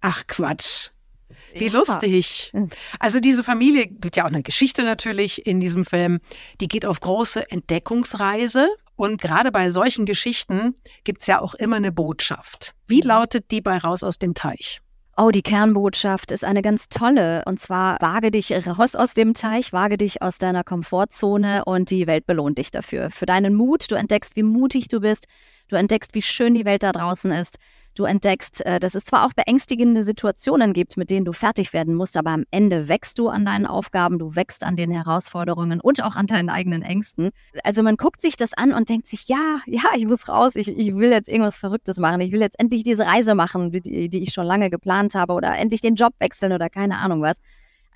Ach 0.00 0.22
Quatsch. 0.26 0.92
Wie 1.52 1.66
Ja. 1.66 1.72
lustig. 1.72 2.50
Mhm. 2.54 2.70
Also 2.98 3.20
diese 3.20 3.44
Familie 3.44 3.88
gibt 3.88 4.16
ja 4.16 4.24
auch 4.24 4.28
eine 4.28 4.42
Geschichte 4.42 4.84
natürlich 4.84 5.46
in 5.46 5.60
diesem 5.60 5.84
Film. 5.84 6.20
Die 6.62 6.68
geht 6.68 6.86
auf 6.86 7.00
große 7.00 7.50
Entdeckungsreise 7.50 8.68
Und 8.96 9.20
gerade 9.20 9.52
bei 9.52 9.70
solchen 9.70 10.06
Geschichten 10.06 10.74
gibt 11.04 11.20
es 11.20 11.26
ja 11.26 11.40
auch 11.40 11.54
immer 11.54 11.76
eine 11.76 11.92
Botschaft. 11.92 12.74
Wie 12.88 13.02
Mhm. 13.02 13.08
lautet 13.08 13.50
die 13.50 13.60
bei 13.60 13.76
Raus 13.78 14.02
aus 14.02 14.18
dem 14.18 14.34
Teich? 14.34 14.80
Oh, 15.18 15.30
die 15.30 15.40
Kernbotschaft 15.42 16.30
ist 16.30 16.44
eine 16.44 16.60
ganz 16.60 16.90
tolle. 16.90 17.42
Und 17.46 17.58
zwar 17.58 17.98
wage 18.02 18.30
dich 18.30 18.52
raus 18.66 18.94
aus 18.94 19.14
dem 19.14 19.32
Teich, 19.32 19.72
wage 19.72 19.96
dich 19.96 20.20
aus 20.20 20.36
deiner 20.36 20.62
Komfortzone 20.62 21.64
und 21.64 21.88
die 21.90 22.06
Welt 22.06 22.26
belohnt 22.26 22.58
dich 22.58 22.70
dafür. 22.70 23.10
Für 23.10 23.24
deinen 23.24 23.54
Mut. 23.54 23.90
Du 23.90 23.94
entdeckst, 23.94 24.36
wie 24.36 24.42
mutig 24.42 24.88
du 24.88 25.00
bist. 25.00 25.26
Du 25.68 25.76
entdeckst, 25.76 26.14
wie 26.14 26.20
schön 26.20 26.52
die 26.54 26.66
Welt 26.66 26.82
da 26.82 26.92
draußen 26.92 27.30
ist. 27.32 27.56
Du 27.96 28.04
entdeckst, 28.04 28.64
äh, 28.66 28.78
dass 28.78 28.94
es 28.94 29.04
zwar 29.04 29.24
auch 29.24 29.32
beängstigende 29.32 30.04
Situationen 30.04 30.74
gibt, 30.74 30.98
mit 30.98 31.08
denen 31.08 31.24
du 31.24 31.32
fertig 31.32 31.72
werden 31.72 31.94
musst, 31.94 32.18
aber 32.18 32.30
am 32.30 32.44
Ende 32.50 32.88
wächst 32.88 33.18
du 33.18 33.28
an 33.28 33.46
deinen 33.46 33.64
Aufgaben, 33.64 34.18
du 34.18 34.36
wächst 34.36 34.64
an 34.64 34.76
den 34.76 34.90
Herausforderungen 34.90 35.80
und 35.80 36.02
auch 36.02 36.14
an 36.14 36.26
deinen 36.26 36.50
eigenen 36.50 36.82
Ängsten. 36.82 37.30
Also 37.64 37.82
man 37.82 37.96
guckt 37.96 38.20
sich 38.20 38.36
das 38.36 38.52
an 38.52 38.74
und 38.74 38.90
denkt 38.90 39.06
sich, 39.06 39.28
ja, 39.28 39.60
ja, 39.64 39.84
ich 39.96 40.06
muss 40.06 40.28
raus, 40.28 40.56
ich, 40.56 40.68
ich 40.68 40.94
will 40.94 41.10
jetzt 41.10 41.30
irgendwas 41.30 41.56
Verrücktes 41.56 41.98
machen, 41.98 42.20
ich 42.20 42.32
will 42.32 42.40
jetzt 42.40 42.60
endlich 42.60 42.82
diese 42.82 43.06
Reise 43.06 43.34
machen, 43.34 43.72
die, 43.72 44.10
die 44.10 44.22
ich 44.22 44.34
schon 44.34 44.44
lange 44.44 44.68
geplant 44.68 45.14
habe 45.14 45.32
oder 45.32 45.56
endlich 45.56 45.80
den 45.80 45.94
Job 45.94 46.12
wechseln 46.18 46.52
oder 46.52 46.68
keine 46.68 46.98
Ahnung 46.98 47.22
was. 47.22 47.40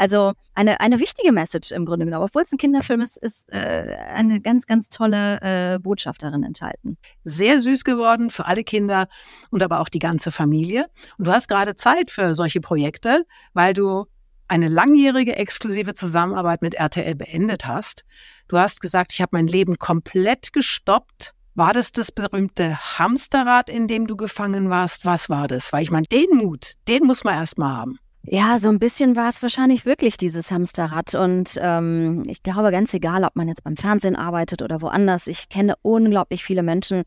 Also 0.00 0.33
eine, 0.54 0.80
eine 0.80 0.99
wichtige 0.99 1.30
Message 1.30 1.73
im 1.73 1.85
Grunde 1.85 2.07
genommen. 2.07 2.25
Obwohl 2.25 2.40
es 2.40 2.50
ein 2.50 2.57
Kinderfilm 2.57 3.02
ist, 3.02 3.19
ist 3.19 3.52
äh, 3.52 3.99
eine 4.09 4.40
ganz, 4.40 4.66
ganz 4.66 4.88
tolle 4.88 5.40
äh, 5.42 5.78
Botschaft 5.78 6.23
darin 6.23 6.42
enthalten. 6.42 6.97
Sehr 7.25 7.61
süß 7.61 7.85
geworden 7.85 8.30
für 8.30 8.47
alle 8.47 8.64
Kinder 8.64 9.09
und 9.50 9.62
aber 9.62 9.78
auch 9.78 9.90
die 9.90 9.99
ganze 9.99 10.30
Familie. 10.30 10.87
Und 11.19 11.26
du 11.26 11.33
hast 11.33 11.49
gerade 11.49 11.76
Zeit 11.76 12.11
für 12.11 12.35
solche 12.35 12.62
Projekte, 12.62 13.26
weil 13.52 13.75
du 13.75 14.07
eine 14.49 14.69
langjährige 14.69 15.37
exklusive 15.37 15.92
Zusammenarbeit 15.92 16.62
mit 16.62 16.76
RTL 16.76 17.14
beendet 17.14 17.66
hast. 17.66 18.07
Du 18.49 18.57
hast 18.57 18.80
gesagt, 18.80 19.12
ich 19.12 19.21
habe 19.21 19.37
mein 19.37 19.49
Leben 19.49 19.76
komplett 19.76 20.54
gestoppt. 20.54 21.35
War 21.54 21.75
das 21.75 21.92
das 21.92 22.11
berühmte 22.11 22.78
Hamsterrad, 22.99 23.69
in 23.69 23.87
dem 23.87 24.07
du 24.07 24.16
gefangen 24.16 24.71
warst? 24.71 25.04
Was 25.04 25.28
war 25.28 25.47
das? 25.47 25.75
Weil 25.75 25.83
ich 25.83 25.90
meine, 25.90 26.07
den 26.07 26.30
Mut, 26.38 26.73
den 26.88 27.04
muss 27.04 27.23
man 27.23 27.35
erst 27.35 27.59
mal 27.59 27.76
haben. 27.76 27.99
Ja, 28.22 28.58
so 28.58 28.68
ein 28.68 28.78
bisschen 28.78 29.16
war 29.16 29.28
es 29.28 29.42
wahrscheinlich 29.42 29.86
wirklich 29.86 30.16
dieses 30.16 30.50
Hamsterrad. 30.50 31.14
Und 31.14 31.58
ähm, 31.60 32.22
ich 32.26 32.42
glaube, 32.42 32.70
ganz 32.70 32.92
egal, 32.92 33.24
ob 33.24 33.34
man 33.34 33.48
jetzt 33.48 33.64
beim 33.64 33.76
Fernsehen 33.76 34.14
arbeitet 34.14 34.62
oder 34.62 34.82
woanders, 34.82 35.26
ich 35.26 35.48
kenne 35.48 35.74
unglaublich 35.82 36.44
viele 36.44 36.62
Menschen, 36.62 37.04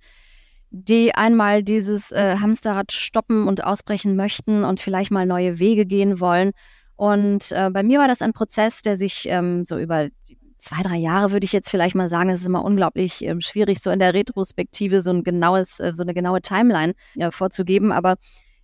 die 0.71 1.13
einmal 1.13 1.61
dieses 1.61 2.11
äh, 2.11 2.37
Hamsterrad 2.39 2.91
stoppen 2.91 3.47
und 3.47 3.63
ausbrechen 3.63 4.15
möchten 4.15 4.63
und 4.63 4.79
vielleicht 4.79 5.11
mal 5.11 5.27
neue 5.27 5.59
Wege 5.59 5.85
gehen 5.85 6.19
wollen. 6.19 6.51
Und 6.95 7.51
äh, 7.51 7.69
bei 7.69 7.83
mir 7.83 7.99
war 7.99 8.07
das 8.07 8.23
ein 8.23 8.33
Prozess, 8.33 8.81
der 8.81 8.95
sich 8.95 9.27
ähm, 9.27 9.65
so 9.65 9.77
über 9.77 10.09
zwei, 10.57 10.81
drei 10.81 10.97
Jahre 10.97 11.31
würde 11.31 11.45
ich 11.45 11.53
jetzt 11.53 11.69
vielleicht 11.69 11.93
mal 11.93 12.07
sagen, 12.07 12.29
es 12.29 12.41
ist 12.41 12.47
immer 12.47 12.65
unglaublich 12.65 13.23
ähm, 13.23 13.41
schwierig, 13.41 13.81
so 13.81 13.91
in 13.91 13.99
der 13.99 14.13
Retrospektive 14.15 15.01
so 15.01 15.11
ein 15.11 15.23
genaues, 15.23 15.79
äh, 15.79 15.93
so 15.93 16.01
eine 16.01 16.13
genaue 16.13 16.41
Timeline 16.41 16.93
äh, 17.17 17.29
vorzugeben. 17.29 17.91
Aber 17.91 18.15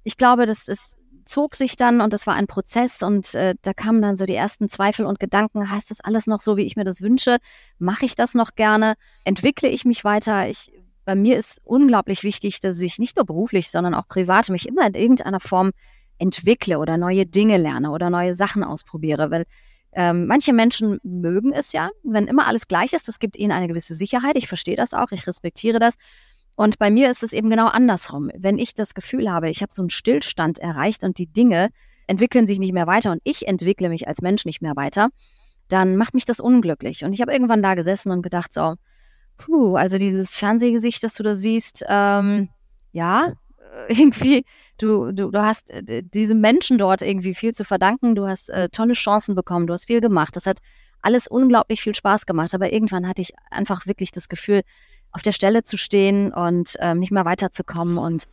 ich 0.04 0.18
glaube, 0.18 0.46
das 0.46 0.68
ist 0.68 0.99
zog 1.30 1.56
sich 1.56 1.76
dann 1.76 2.02
und 2.02 2.12
das 2.12 2.28
war 2.28 2.34
ein 2.34 2.48
Prozess 2.48 3.04
und 3.04 3.34
äh, 3.36 3.56
da 3.62 3.74
kamen 3.74 4.02
dann 4.02 4.18
so 4.18 4.26
die 4.26 4.36
ersten 4.36 4.68
Zweifel 4.68 5.06
und 5.06 5.20
Gedanken, 5.20 5.70
heißt 5.70 5.92
das 5.92 6.02
alles 6.02 6.28
noch 6.28 6.42
so, 6.42 6.58
wie 6.58 6.64
ich 6.64 6.76
mir 6.76 6.84
das 6.84 7.02
wünsche? 7.02 7.38
Mache 7.78 8.06
ich 8.06 8.16
das 8.16 8.34
noch 8.34 8.56
gerne? 8.56 8.96
Entwickle 9.24 9.70
ich 9.70 9.86
mich 9.86 10.04
weiter? 10.04 10.50
Ich, 10.50 10.72
bei 11.06 11.16
mir 11.16 11.38
ist 11.38 11.62
unglaublich 11.64 12.24
wichtig, 12.24 12.60
dass 12.60 12.82
ich 12.82 12.98
nicht 12.98 13.16
nur 13.16 13.26
beruflich, 13.26 13.70
sondern 13.70 13.94
auch 13.94 14.08
privat 14.08 14.50
mich 14.50 14.68
immer 14.68 14.88
in 14.88 14.96
irgendeiner 14.96 15.40
Form 15.40 15.72
entwickle 16.18 16.80
oder 16.80 16.98
neue 16.98 17.26
Dinge 17.26 17.58
lerne 17.58 17.92
oder 17.92 18.10
neue 18.10 18.34
Sachen 18.34 18.64
ausprobiere, 18.64 19.32
weil 19.32 19.46
ähm, 19.92 20.28
manche 20.28 20.54
Menschen 20.54 21.00
mögen 21.04 21.52
es 21.52 21.72
ja, 21.72 21.90
wenn 22.04 22.28
immer 22.28 22.48
alles 22.48 22.68
gleich 22.68 22.94
ist, 22.94 23.08
das 23.08 23.20
gibt 23.20 23.38
ihnen 23.38 23.52
eine 23.52 23.68
gewisse 23.68 23.94
Sicherheit. 23.94 24.36
Ich 24.36 24.48
verstehe 24.48 24.76
das 24.76 24.94
auch, 24.94 25.12
ich 25.12 25.26
respektiere 25.26 25.80
das. 25.80 25.96
Und 26.60 26.78
bei 26.78 26.92
mir 26.92 27.10
ist 27.10 27.24
es 27.24 27.32
eben 27.32 27.50
genau 27.50 27.68
andersrum. 27.68 28.30
Wenn 28.36 28.58
ich 28.58 28.76
das 28.76 28.94
Gefühl 28.94 29.32
habe, 29.32 29.50
ich 29.50 29.62
habe 29.62 29.72
so 29.74 29.82
einen 29.82 29.90
Stillstand 29.90 30.60
erreicht 30.60 31.06
und 31.06 31.18
die 31.18 31.26
Dinge 31.26 31.70
entwickeln 32.06 32.48
sich 32.48 32.60
nicht 32.60 32.74
mehr 32.74 32.86
weiter 32.86 33.14
und 33.14 33.22
ich 33.24 33.48
entwickle 33.48 33.88
mich 33.88 34.10
als 34.10 34.22
Mensch 34.22 34.44
nicht 34.44 34.62
mehr 34.62 34.76
weiter, 34.76 35.08
dann 35.70 35.96
macht 35.96 36.14
mich 36.14 36.26
das 36.26 36.42
unglücklich. 36.42 37.06
Und 37.06 37.14
ich 37.14 37.22
habe 37.22 37.32
irgendwann 37.32 37.64
da 37.64 37.76
gesessen 37.76 38.12
und 38.12 38.24
gedacht, 38.24 38.54
so, 38.54 38.74
puh, 39.38 39.78
also 39.78 39.98
dieses 39.98 40.36
Fernsehgesicht, 40.36 41.02
das 41.02 41.14
du 41.14 41.24
da 41.24 41.34
siehst, 41.34 41.86
ähm, 41.88 42.50
ja, 42.92 43.32
irgendwie, 43.88 44.44
du, 44.78 45.14
du, 45.14 45.32
du 45.32 45.42
hast 45.42 45.72
äh, 45.72 46.04
diesem 46.04 46.42
Menschen 46.42 46.78
dort 46.78 47.02
irgendwie 47.02 47.36
viel 47.36 47.54
zu 47.54 47.64
verdanken, 47.64 48.16
du 48.16 48.28
hast 48.28 48.50
äh, 48.50 48.68
tolle 48.68 48.96
Chancen 48.96 49.34
bekommen, 49.34 49.66
du 49.66 49.72
hast 49.72 49.86
viel 49.86 50.02
gemacht. 50.02 50.36
Das 50.36 50.46
hat 50.46 50.58
alles 51.02 51.26
unglaublich 51.28 51.82
viel 51.82 51.96
Spaß 51.96 52.26
gemacht, 52.26 52.54
aber 52.54 52.74
irgendwann 52.74 53.08
hatte 53.08 53.22
ich 53.22 53.32
einfach 53.50 53.86
wirklich 53.86 54.12
das 54.12 54.28
Gefühl, 54.28 54.64
auf 55.12 55.22
der 55.22 55.32
Stelle 55.32 55.64
zu 55.64 55.78
stehen 55.78 56.32
und 56.34 56.76
ähm, 56.80 57.00
nicht 57.00 57.12
mehr 57.12 57.26
weiterzukommen 57.26 57.98
und 57.98 58.26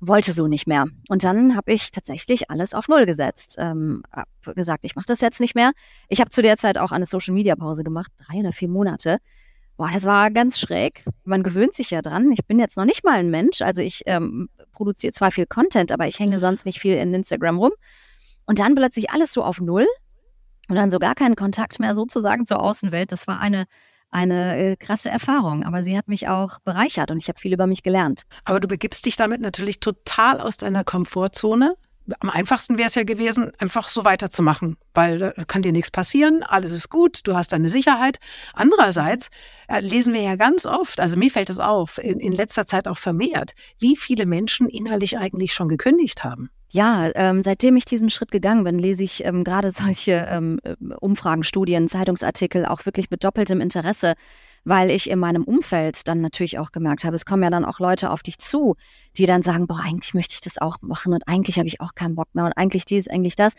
wollte 0.00 0.32
so 0.32 0.46
nicht 0.46 0.66
mehr. 0.66 0.86
Und 1.08 1.24
dann 1.24 1.56
habe 1.56 1.72
ich 1.72 1.90
tatsächlich 1.90 2.50
alles 2.50 2.72
auf 2.74 2.88
Null 2.88 3.04
gesetzt. 3.04 3.56
Ähm, 3.58 4.02
hab 4.10 4.28
gesagt, 4.54 4.84
ich 4.84 4.96
mache 4.96 5.06
das 5.06 5.20
jetzt 5.20 5.40
nicht 5.40 5.54
mehr. 5.54 5.72
Ich 6.08 6.20
habe 6.20 6.30
zu 6.30 6.40
der 6.40 6.56
Zeit 6.56 6.78
auch 6.78 6.90
eine 6.90 7.06
Social-Media-Pause 7.06 7.84
gemacht, 7.84 8.10
drei 8.16 8.38
oder 8.38 8.52
vier 8.52 8.68
Monate. 8.68 9.18
Boah, 9.76 9.90
das 9.92 10.04
war 10.04 10.30
ganz 10.30 10.58
schräg. 10.58 11.04
Man 11.24 11.42
gewöhnt 11.42 11.74
sich 11.74 11.90
ja 11.90 12.02
dran. 12.02 12.32
Ich 12.32 12.44
bin 12.46 12.58
jetzt 12.58 12.76
noch 12.76 12.84
nicht 12.84 13.04
mal 13.04 13.18
ein 13.18 13.30
Mensch. 13.30 13.62
Also 13.62 13.82
ich 13.82 14.02
ähm, 14.06 14.48
produziere 14.72 15.12
zwar 15.12 15.30
viel 15.32 15.46
Content, 15.46 15.92
aber 15.92 16.06
ich 16.06 16.18
hänge 16.18 16.38
sonst 16.38 16.66
nicht 16.66 16.80
viel 16.80 16.96
in 16.96 17.14
Instagram 17.14 17.58
rum. 17.58 17.72
Und 18.46 18.58
dann 18.58 18.74
plötzlich 18.74 19.10
alles 19.10 19.32
so 19.32 19.44
auf 19.44 19.60
Null 19.60 19.86
und 20.68 20.76
dann 20.76 20.90
so 20.90 20.98
gar 20.98 21.14
keinen 21.14 21.36
Kontakt 21.36 21.78
mehr 21.78 21.94
sozusagen 21.94 22.46
zur 22.46 22.60
Außenwelt. 22.60 23.12
Das 23.12 23.26
war 23.26 23.40
eine 23.40 23.64
eine 24.10 24.56
äh, 24.56 24.76
krasse 24.76 25.08
Erfahrung, 25.08 25.64
aber 25.64 25.82
sie 25.82 25.96
hat 25.96 26.08
mich 26.08 26.28
auch 26.28 26.58
bereichert 26.60 27.10
und 27.10 27.18
ich 27.18 27.28
habe 27.28 27.38
viel 27.38 27.52
über 27.52 27.66
mich 27.66 27.82
gelernt. 27.82 28.22
Aber 28.44 28.60
du 28.60 28.68
begibst 28.68 29.06
dich 29.06 29.16
damit 29.16 29.40
natürlich 29.40 29.80
total 29.80 30.40
aus 30.40 30.56
deiner 30.56 30.84
Komfortzone. 30.84 31.76
Am 32.20 32.30
einfachsten 32.30 32.78
wäre 32.78 32.88
es 32.88 32.94
ja 32.94 33.04
gewesen, 33.04 33.52
einfach 33.58 33.88
so 33.88 34.04
weiterzumachen, 34.04 34.76
weil 34.94 35.18
da 35.18 35.32
kann 35.46 35.62
dir 35.62 35.72
nichts 35.72 35.90
passieren, 35.90 36.42
alles 36.42 36.72
ist 36.72 36.90
gut, 36.90 37.20
du 37.24 37.36
hast 37.36 37.52
deine 37.52 37.68
Sicherheit. 37.68 38.18
Andererseits 38.54 39.28
äh, 39.68 39.80
lesen 39.80 40.12
wir 40.12 40.22
ja 40.22 40.36
ganz 40.36 40.66
oft, 40.66 41.00
also 41.00 41.16
mir 41.16 41.30
fällt 41.30 41.50
es 41.50 41.58
auf, 41.58 41.98
in, 41.98 42.20
in 42.20 42.32
letzter 42.32 42.66
Zeit 42.66 42.88
auch 42.88 42.98
vermehrt, 42.98 43.52
wie 43.78 43.96
viele 43.96 44.26
Menschen 44.26 44.68
innerlich 44.68 45.18
eigentlich 45.18 45.54
schon 45.54 45.68
gekündigt 45.68 46.24
haben. 46.24 46.50
Ja, 46.72 47.10
ähm, 47.16 47.42
seitdem 47.42 47.76
ich 47.76 47.84
diesen 47.84 48.10
Schritt 48.10 48.30
gegangen 48.30 48.62
bin, 48.62 48.78
lese 48.78 49.02
ich 49.02 49.24
ähm, 49.24 49.42
gerade 49.42 49.72
solche 49.72 50.26
ähm, 50.30 50.60
Umfragen, 51.00 51.42
Studien, 51.42 51.88
Zeitungsartikel 51.88 52.64
auch 52.64 52.86
wirklich 52.86 53.10
mit 53.10 53.24
doppeltem 53.24 53.60
Interesse, 53.60 54.14
weil 54.64 54.90
ich 54.90 55.10
in 55.10 55.18
meinem 55.18 55.44
Umfeld 55.44 56.06
dann 56.08 56.20
natürlich 56.20 56.58
auch 56.58 56.72
gemerkt 56.72 57.04
habe, 57.04 57.16
es 57.16 57.24
kommen 57.24 57.42
ja 57.42 57.50
dann 57.50 57.64
auch 57.64 57.78
Leute 57.78 58.10
auf 58.10 58.22
dich 58.22 58.38
zu, 58.38 58.76
die 59.16 59.26
dann 59.26 59.42
sagen, 59.42 59.66
boah, 59.66 59.80
eigentlich 59.80 60.14
möchte 60.14 60.34
ich 60.34 60.40
das 60.40 60.58
auch 60.58 60.76
machen 60.82 61.12
und 61.12 61.26
eigentlich 61.26 61.58
habe 61.58 61.68
ich 61.68 61.80
auch 61.80 61.94
keinen 61.94 62.14
Bock 62.14 62.28
mehr 62.34 62.44
und 62.44 62.52
eigentlich 62.52 62.84
dies, 62.84 63.08
eigentlich 63.08 63.36
das. 63.36 63.54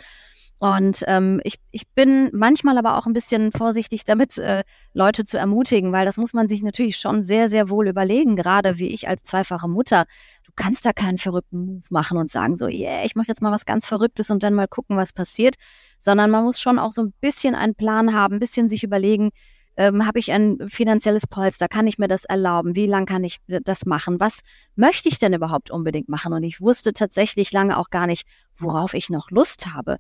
Und 0.62 1.04
ähm, 1.08 1.42
ich, 1.44 1.56
ich 1.72 1.88
bin 1.90 2.30
manchmal 2.34 2.78
aber 2.78 2.96
auch 2.96 3.08
ein 3.08 3.14
bisschen 3.14 3.52
vorsichtig 3.52 4.04
damit, 4.04 4.38
äh, 4.38 4.64
Leute 4.94 5.26
zu 5.26 5.40
ermutigen, 5.40 5.92
weil 5.92 6.06
das 6.06 6.18
muss 6.18 6.34
man 6.34 6.48
sich 6.48 6.62
natürlich 6.62 6.98
schon 6.98 7.24
sehr, 7.24 7.50
sehr 7.50 7.68
wohl 7.68 7.88
überlegen, 7.88 8.36
gerade 8.36 8.78
wie 8.78 8.90
ich 8.90 9.08
als 9.08 9.24
zweifache 9.24 9.68
Mutter. 9.68 10.06
Du 10.46 10.52
kannst 10.56 10.86
da 10.86 10.94
keinen 10.94 11.18
verrückten 11.18 11.66
Move 11.66 11.86
machen 11.90 12.20
und 12.20 12.30
sagen 12.30 12.58
so, 12.58 12.68
yeah, 12.68 13.04
ich 13.04 13.16
mache 13.16 13.30
jetzt 13.30 13.42
mal 13.42 13.52
was 13.52 13.66
ganz 13.66 13.88
Verrücktes 13.88 14.30
und 14.30 14.44
dann 14.44 14.54
mal 14.54 14.68
gucken, 14.68 14.98
was 14.98 15.14
passiert, 15.14 15.56
sondern 15.98 16.30
man 16.30 16.44
muss 16.44 16.62
schon 16.62 16.78
auch 16.78 16.92
so 16.92 17.02
ein 17.02 17.14
bisschen 17.22 17.56
einen 17.56 17.74
Plan 17.74 18.14
haben, 18.14 18.36
ein 18.36 18.40
bisschen 18.40 18.70
sich 18.70 18.84
überlegen, 18.84 19.32
ähm, 19.78 20.06
habe 20.06 20.20
ich 20.20 20.32
ein 20.32 20.58
finanzielles 20.68 21.28
Polster, 21.28 21.68
kann 21.68 21.88
ich 21.88 21.98
mir 21.98 22.08
das 22.08 22.26
erlauben, 22.26 22.76
wie 22.76 22.88
lange 22.88 23.06
kann 23.06 23.24
ich 23.24 23.38
das 23.48 23.86
machen, 23.86 24.20
was 24.20 24.42
möchte 24.76 25.10
ich 25.10 25.20
denn 25.20 25.34
überhaupt 25.34 25.72
unbedingt 25.72 26.10
machen? 26.10 26.34
Und 26.34 26.44
ich 26.44 26.62
wusste 26.62 26.94
tatsächlich 26.94 27.52
lange 27.52 27.78
auch 27.78 27.90
gar 27.90 28.08
nicht, 28.08 28.28
worauf 28.56 28.94
ich 28.94 29.10
noch 29.10 29.32
Lust 29.32 29.68
habe. 29.74 29.98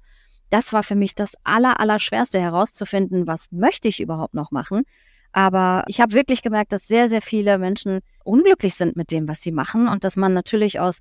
Das 0.50 0.74
war 0.74 0.84
für 0.84 0.96
mich 0.96 1.16
das 1.16 1.34
aller, 1.44 1.80
aller 1.80 2.00
schwerste 2.00 2.40
herauszufinden, 2.40 3.26
was 3.26 3.52
möchte 3.52 3.88
ich 3.88 4.02
überhaupt 4.02 4.34
noch 4.34 4.52
machen. 4.52 4.84
Aber 5.32 5.86
ich 5.88 6.02
habe 6.02 6.14
wirklich 6.14 6.42
gemerkt, 6.42 6.74
dass 6.74 6.88
sehr, 6.88 7.08
sehr 7.08 7.22
viele 7.22 7.58
Menschen 7.58 8.02
unglücklich 8.26 8.76
sind 8.76 8.98
mit 8.98 9.12
dem, 9.12 9.30
was 9.30 9.42
sie 9.42 9.54
machen 9.54 9.88
und 9.88 10.04
dass 10.04 10.18
man 10.18 10.34
natürlich 10.34 10.80
aus 10.82 11.00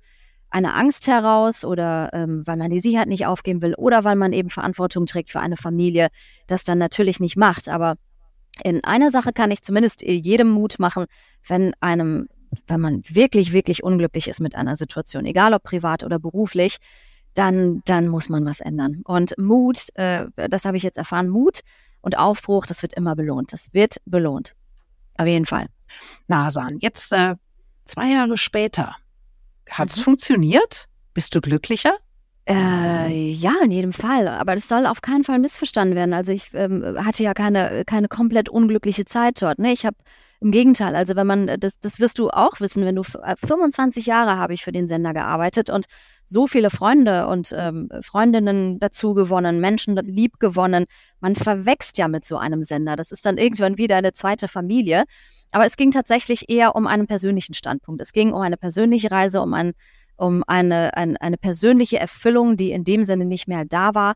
einer 0.49 0.75
Angst 0.75 1.07
heraus 1.07 1.65
oder 1.65 2.09
ähm, 2.13 2.45
weil 2.45 2.57
man 2.57 2.69
die 2.69 2.79
Sicherheit 2.79 3.07
nicht 3.07 3.25
aufgeben 3.25 3.61
will 3.61 3.73
oder 3.75 4.03
weil 4.03 4.15
man 4.15 4.33
eben 4.33 4.49
Verantwortung 4.49 5.05
trägt 5.05 5.29
für 5.29 5.39
eine 5.39 5.57
Familie, 5.57 6.09
das 6.47 6.63
dann 6.63 6.77
natürlich 6.77 7.19
nicht 7.19 7.37
macht. 7.37 7.69
Aber 7.69 7.95
in 8.63 8.83
einer 8.83 9.11
Sache 9.11 9.33
kann 9.33 9.51
ich 9.51 9.61
zumindest 9.61 10.01
jedem 10.01 10.49
Mut 10.49 10.79
machen, 10.79 11.05
wenn 11.47 11.73
einem, 11.79 12.27
wenn 12.67 12.81
man 12.81 13.01
wirklich, 13.07 13.53
wirklich 13.53 13.83
unglücklich 13.83 14.27
ist 14.27 14.39
mit 14.39 14.55
einer 14.55 14.75
Situation, 14.75 15.25
egal 15.25 15.53
ob 15.53 15.63
privat 15.63 16.03
oder 16.03 16.19
beruflich, 16.19 16.77
dann, 17.33 17.81
dann 17.85 18.07
muss 18.07 18.29
man 18.29 18.45
was 18.45 18.59
ändern. 18.59 19.01
Und 19.05 19.37
Mut, 19.37 19.87
äh, 19.95 20.27
das 20.35 20.65
habe 20.65 20.77
ich 20.77 20.83
jetzt 20.83 20.97
erfahren, 20.97 21.29
Mut 21.29 21.61
und 22.01 22.17
Aufbruch, 22.17 22.65
das 22.65 22.81
wird 22.81 22.93
immer 22.93 23.15
belohnt. 23.15 23.53
Das 23.53 23.73
wird 23.73 23.97
belohnt. 24.05 24.53
Auf 25.17 25.27
jeden 25.27 25.45
Fall. 25.45 25.67
Nasan, 26.27 26.77
jetzt 26.79 27.11
äh, 27.13 27.35
zwei 27.85 28.09
Jahre 28.09 28.37
später, 28.37 28.95
hat 29.69 29.89
es 29.89 29.97
mhm. 29.97 30.03
funktioniert? 30.03 30.87
Bist 31.13 31.35
du 31.35 31.41
glücklicher? 31.41 31.97
Äh, 32.47 33.31
ja, 33.31 33.53
in 33.63 33.71
jedem 33.71 33.93
Fall. 33.93 34.27
Aber 34.27 34.55
das 34.55 34.67
soll 34.67 34.85
auf 34.85 35.01
keinen 35.01 35.23
Fall 35.23 35.39
missverstanden 35.39 35.95
werden. 35.95 36.13
Also 36.13 36.31
ich 36.31 36.49
ähm, 36.53 36.83
hatte 36.97 37.23
ja 37.23 37.33
keine, 37.33 37.83
keine 37.85 38.07
komplett 38.07 38.49
unglückliche 38.49 39.05
Zeit 39.05 39.41
dort. 39.41 39.59
Ne? 39.59 39.71
Ich 39.71 39.85
habe 39.85 39.97
Im 40.39 40.51
Gegenteil, 40.51 40.95
also 40.95 41.15
wenn 41.15 41.27
man, 41.27 41.59
das, 41.59 41.79
das 41.79 41.99
wirst 41.99 42.17
du 42.17 42.31
auch 42.31 42.59
wissen, 42.59 42.83
wenn 42.83 42.95
du 42.95 43.03
25 43.03 44.07
äh, 44.07 44.09
Jahre 44.09 44.37
habe 44.37 44.55
ich 44.55 44.63
für 44.63 44.71
den 44.71 44.87
Sender 44.87 45.13
gearbeitet 45.13 45.69
und 45.69 45.85
so 46.25 46.47
viele 46.47 46.71
Freunde 46.71 47.27
und 47.27 47.53
ähm, 47.55 47.89
Freundinnen 48.01 48.79
dazu 48.79 49.13
gewonnen, 49.13 49.59
Menschen 49.59 49.95
lieb 49.97 50.39
gewonnen. 50.39 50.85
Man 51.19 51.35
verwächst 51.35 51.99
ja 51.99 52.07
mit 52.07 52.25
so 52.25 52.37
einem 52.37 52.63
Sender. 52.63 52.95
Das 52.95 53.11
ist 53.11 53.25
dann 53.25 53.37
irgendwann 53.37 53.77
wieder 53.77 53.97
eine 53.97 54.13
zweite 54.13 54.47
Familie. 54.47 55.03
Aber 55.51 55.65
es 55.65 55.75
ging 55.75 55.91
tatsächlich 55.91 56.49
eher 56.49 56.75
um 56.75 56.87
einen 56.87 57.07
persönlichen 57.07 57.53
Standpunkt. 57.53 58.01
Es 58.01 58.13
ging 58.13 58.31
um 58.31 58.41
eine 58.41 58.57
persönliche 58.57 59.11
Reise, 59.11 59.41
um, 59.41 59.53
ein, 59.53 59.73
um 60.21 60.43
eine, 60.45 60.95
ein, 60.95 61.17
eine 61.17 61.37
persönliche 61.37 61.97
Erfüllung, 61.97 62.55
die 62.55 62.71
in 62.71 62.83
dem 62.83 63.03
Sinne 63.03 63.25
nicht 63.25 63.47
mehr 63.47 63.65
da 63.65 63.95
war. 63.95 64.13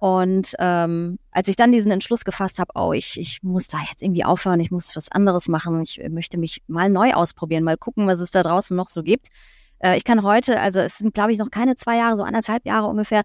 Und 0.00 0.54
ähm, 0.58 1.20
als 1.30 1.46
ich 1.46 1.54
dann 1.54 1.70
diesen 1.70 1.92
Entschluss 1.92 2.24
gefasst 2.24 2.58
habe, 2.58 2.72
oh, 2.74 2.92
ich, 2.92 3.18
ich 3.20 3.40
muss 3.44 3.68
da 3.68 3.78
jetzt 3.88 4.02
irgendwie 4.02 4.24
aufhören, 4.24 4.58
ich 4.58 4.72
muss 4.72 4.96
was 4.96 5.12
anderes 5.12 5.46
machen, 5.46 5.80
ich 5.82 6.02
möchte 6.10 6.38
mich 6.38 6.62
mal 6.66 6.90
neu 6.90 7.12
ausprobieren, 7.12 7.62
mal 7.62 7.76
gucken, 7.76 8.08
was 8.08 8.18
es 8.18 8.32
da 8.32 8.42
draußen 8.42 8.76
noch 8.76 8.88
so 8.88 9.04
gibt. 9.04 9.28
Äh, 9.78 9.96
ich 9.96 10.02
kann 10.02 10.24
heute, 10.24 10.58
also 10.58 10.80
es 10.80 10.98
sind, 10.98 11.14
glaube 11.14 11.30
ich, 11.30 11.38
noch 11.38 11.52
keine 11.52 11.76
zwei 11.76 11.98
Jahre, 11.98 12.16
so 12.16 12.24
anderthalb 12.24 12.66
Jahre 12.66 12.88
ungefähr, 12.88 13.22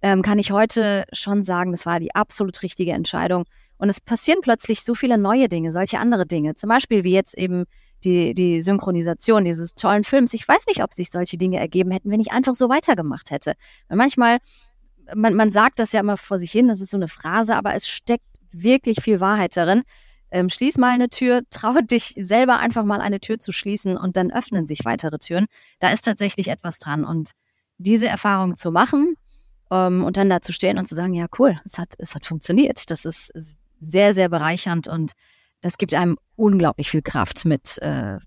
ähm, 0.00 0.22
kann 0.22 0.38
ich 0.38 0.52
heute 0.52 1.04
schon 1.12 1.42
sagen, 1.42 1.72
das 1.72 1.86
war 1.86 1.98
die 1.98 2.14
absolut 2.14 2.62
richtige 2.62 2.92
Entscheidung. 2.92 3.46
Und 3.78 3.88
es 3.88 4.00
passieren 4.00 4.38
plötzlich 4.42 4.84
so 4.84 4.94
viele 4.94 5.18
neue 5.18 5.48
Dinge, 5.48 5.72
solche 5.72 5.98
andere 5.98 6.24
Dinge. 6.24 6.54
Zum 6.54 6.68
Beispiel 6.68 7.02
wie 7.02 7.12
jetzt 7.12 7.36
eben 7.36 7.64
die, 8.04 8.34
die 8.34 8.62
Synchronisation 8.62 9.44
dieses 9.44 9.74
tollen 9.74 10.04
Films. 10.04 10.34
Ich 10.34 10.46
weiß 10.46 10.66
nicht, 10.66 10.82
ob 10.82 10.94
sich 10.94 11.10
solche 11.10 11.36
Dinge 11.36 11.58
ergeben 11.58 11.90
hätten, 11.90 12.10
wenn 12.10 12.20
ich 12.20 12.32
einfach 12.32 12.54
so 12.54 12.68
weitergemacht 12.68 13.30
hätte. 13.30 13.54
Weil 13.88 13.96
manchmal 13.96 14.38
man, 15.14 15.34
man 15.34 15.50
sagt 15.50 15.78
das 15.78 15.92
ja 15.92 16.00
immer 16.00 16.16
vor 16.16 16.38
sich 16.38 16.50
hin, 16.50 16.68
das 16.68 16.80
ist 16.80 16.90
so 16.90 16.96
eine 16.96 17.08
Phrase, 17.08 17.56
aber 17.56 17.74
es 17.74 17.88
steckt 17.88 18.24
wirklich 18.52 19.02
viel 19.02 19.20
Wahrheit 19.20 19.56
darin. 19.56 19.82
Ähm, 20.30 20.48
schließ 20.48 20.78
mal 20.78 20.90
eine 20.90 21.08
Tür, 21.08 21.42
traue 21.50 21.84
dich 21.84 22.14
selber 22.16 22.58
einfach 22.58 22.84
mal 22.84 23.00
eine 23.00 23.20
Tür 23.20 23.38
zu 23.38 23.52
schließen 23.52 23.96
und 23.96 24.16
dann 24.16 24.30
öffnen 24.32 24.66
sich 24.66 24.84
weitere 24.84 25.18
Türen. 25.18 25.46
Da 25.80 25.92
ist 25.92 26.04
tatsächlich 26.04 26.48
etwas 26.48 26.78
dran. 26.78 27.04
Und 27.04 27.32
diese 27.78 28.06
Erfahrung 28.06 28.56
zu 28.56 28.70
machen 28.70 29.14
ähm, 29.70 30.04
und 30.04 30.16
dann 30.16 30.30
da 30.30 30.40
zu 30.40 30.52
stehen 30.52 30.78
und 30.78 30.86
zu 30.86 30.94
sagen, 30.94 31.14
ja, 31.14 31.26
cool, 31.38 31.60
es 31.64 31.78
hat, 31.78 31.94
es 31.98 32.14
hat 32.14 32.26
funktioniert, 32.26 32.90
das 32.90 33.04
ist 33.04 33.32
sehr, 33.80 34.14
sehr 34.14 34.28
bereichernd 34.28 34.88
und 34.88 35.12
das 35.64 35.78
gibt 35.78 35.94
einem 35.94 36.18
unglaublich 36.36 36.90
viel 36.90 37.00
Kraft 37.00 37.46
mit 37.46 37.78
äh, 37.78 38.18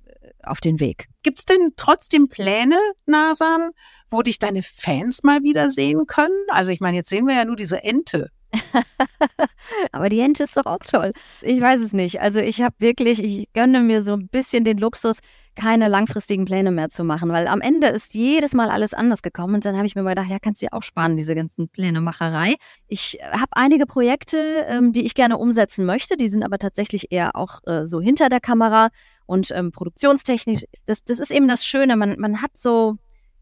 auf 0.42 0.60
den 0.60 0.80
Weg. 0.80 1.06
Gibt 1.22 1.38
es 1.38 1.46
denn 1.46 1.74
trotzdem 1.78 2.30
Pläne, 2.30 2.80
Nasan, 3.06 3.70
wo 4.10 4.24
dich 4.24 4.40
deine 4.40 4.64
Fans 4.64 5.22
mal 5.22 5.44
wieder 5.44 5.70
sehen 5.70 6.08
können? 6.08 6.34
Also 6.50 6.72
ich 6.72 6.80
meine, 6.80 6.98
jetzt 6.98 7.10
sehen 7.10 7.28
wir 7.28 7.36
ja 7.36 7.46
nur 7.46 7.56
diese 7.56 7.84
Ente. 7.84 8.32
Aber 9.92 10.10
die 10.10 10.20
Ente 10.20 10.44
ist 10.44 10.58
doch 10.58 10.66
auch 10.66 10.80
toll. 10.80 11.12
Ich 11.42 11.60
weiß 11.60 11.82
es 11.82 11.94
nicht. 11.94 12.22
Also 12.22 12.40
ich 12.40 12.62
habe 12.62 12.76
wirklich, 12.80 13.22
ich 13.22 13.52
gönne 13.54 13.82
mir 13.82 14.02
so 14.02 14.14
ein 14.14 14.28
bisschen 14.28 14.64
den 14.64 14.78
Luxus, 14.78 15.20
keine 15.56 15.88
langfristigen 15.88 16.46
Pläne 16.46 16.72
mehr 16.72 16.90
zu 16.90 17.04
machen, 17.04 17.30
weil 17.30 17.48
am 17.48 17.62
Ende 17.62 17.88
ist 17.88 18.14
jedes 18.14 18.54
Mal 18.54 18.70
alles 18.70 18.94
anders 18.94 19.22
gekommen 19.22 19.56
und 19.56 19.66
dann 19.66 19.76
habe 19.76 19.88
ich 19.88 19.96
mir 19.96 20.04
mal 20.04 20.12
gedacht, 20.12 20.30
ja, 20.30 20.38
kannst 20.40 20.62
du 20.62 20.68
dir 20.68 20.74
auch 20.74 20.84
sparen, 20.84 21.18
diese 21.18 21.36
ganzen 21.36 21.68
Plänemacherei. 21.68 22.56
Ich 22.88 23.20
habe 23.32 23.52
einige 23.52 23.86
Projekte, 23.86 24.38
ähm, 24.68 24.94
die 24.94 25.06
ich 25.06 25.16
gerne 25.16 25.38
umsetzen 25.38 25.86
möchte, 25.86 26.16
die 26.16 26.28
sind 26.28 26.44
aber 26.44 26.60
tatsächlich 26.60 27.12
eher 27.12 27.36
auch 27.36 27.62
äh, 27.66 27.86
so 27.86 28.00
hinter 28.00 28.30
der 28.30 28.40
Kamera 28.40 28.90
und 29.26 29.52
ähm, 29.52 29.72
produktionstechnisch. 29.72 30.64
Das, 30.86 31.04
das 31.04 31.20
ist 31.20 31.32
eben 31.32 31.48
das 31.48 31.66
Schöne, 31.66 31.96
man, 31.98 32.20
man 32.20 32.42
hat 32.42 32.52
so 32.56 32.98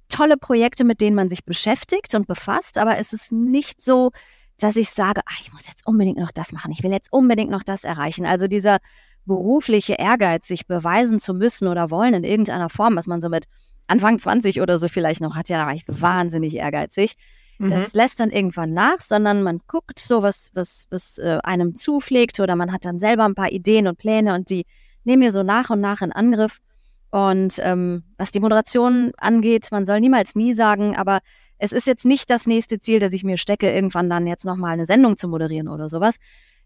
tolle 0.09 0.37
Projekte, 0.37 0.83
mit 0.83 1.01
denen 1.01 1.15
man 1.15 1.29
sich 1.29 1.43
beschäftigt 1.43 2.15
und 2.15 2.27
befasst, 2.27 2.77
aber 2.77 2.97
es 2.97 3.11
ist 3.11 3.31
nicht 3.31 3.81
so, 3.81 4.11
dass 4.59 4.75
ich 4.75 4.89
sage, 4.89 5.21
ach, 5.25 5.39
ich 5.39 5.51
muss 5.51 5.67
jetzt 5.67 5.85
unbedingt 5.85 6.17
noch 6.17 6.31
das 6.31 6.51
machen, 6.51 6.71
ich 6.71 6.83
will 6.83 6.91
jetzt 6.91 7.11
unbedingt 7.11 7.51
noch 7.51 7.63
das 7.63 7.83
erreichen. 7.83 8.25
Also 8.25 8.47
dieser 8.47 8.77
berufliche 9.25 9.93
Ehrgeiz, 9.93 10.47
sich 10.47 10.67
beweisen 10.67 11.19
zu 11.19 11.33
müssen 11.33 11.67
oder 11.67 11.89
wollen 11.89 12.13
in 12.13 12.23
irgendeiner 12.23 12.69
Form, 12.69 12.95
was 12.95 13.07
man 13.07 13.21
so 13.21 13.29
mit 13.29 13.45
Anfang 13.87 14.19
20 14.19 14.61
oder 14.61 14.77
so 14.77 14.87
vielleicht 14.87 15.21
noch 15.21 15.35
hat, 15.35 15.49
ja, 15.49 15.57
da 15.57 15.67
war 15.67 15.73
ich 15.73 15.83
wahnsinnig 15.87 16.55
ehrgeizig. 16.55 17.15
Mhm. 17.57 17.69
Das 17.69 17.93
lässt 17.93 18.19
dann 18.19 18.31
irgendwann 18.31 18.73
nach, 18.73 18.99
sondern 18.99 19.43
man 19.43 19.61
guckt 19.67 19.99
so, 19.99 20.21
was, 20.21 20.51
was, 20.53 20.87
was 20.89 21.17
äh, 21.17 21.39
einem 21.43 21.75
zupflegt 21.75 22.39
oder 22.39 22.55
man 22.55 22.71
hat 22.71 22.85
dann 22.85 22.99
selber 22.99 23.25
ein 23.25 23.35
paar 23.35 23.51
Ideen 23.51 23.87
und 23.87 23.97
Pläne 23.97 24.35
und 24.35 24.49
die 24.49 24.65
nehmen 25.03 25.21
wir 25.21 25.31
so 25.31 25.43
nach 25.43 25.69
und 25.69 25.81
nach 25.81 26.01
in 26.01 26.11
Angriff. 26.11 26.59
Und 27.11 27.59
ähm, 27.59 28.03
was 28.17 28.31
die 28.31 28.41
Moderation 28.41 29.11
angeht, 29.17 29.69
man 29.71 29.85
soll 29.85 30.01
niemals 30.01 30.35
nie 30.35 30.53
sagen, 30.53 30.97
aber 30.97 31.19
es 31.57 31.71
ist 31.71 31.87
jetzt 31.87 32.05
nicht 32.05 32.29
das 32.29 32.45
nächste 32.47 32.79
Ziel, 32.79 32.99
dass 32.99 33.13
ich 33.13 33.23
mir 33.23 33.37
stecke, 33.37 33.71
irgendwann 33.71 34.09
dann 34.09 34.27
jetzt 34.27 34.43
nochmal 34.45 34.73
eine 34.73 34.85
Sendung 34.85 35.17
zu 35.17 35.27
moderieren 35.27 35.67
oder 35.67 35.89
sowas. 35.89 36.17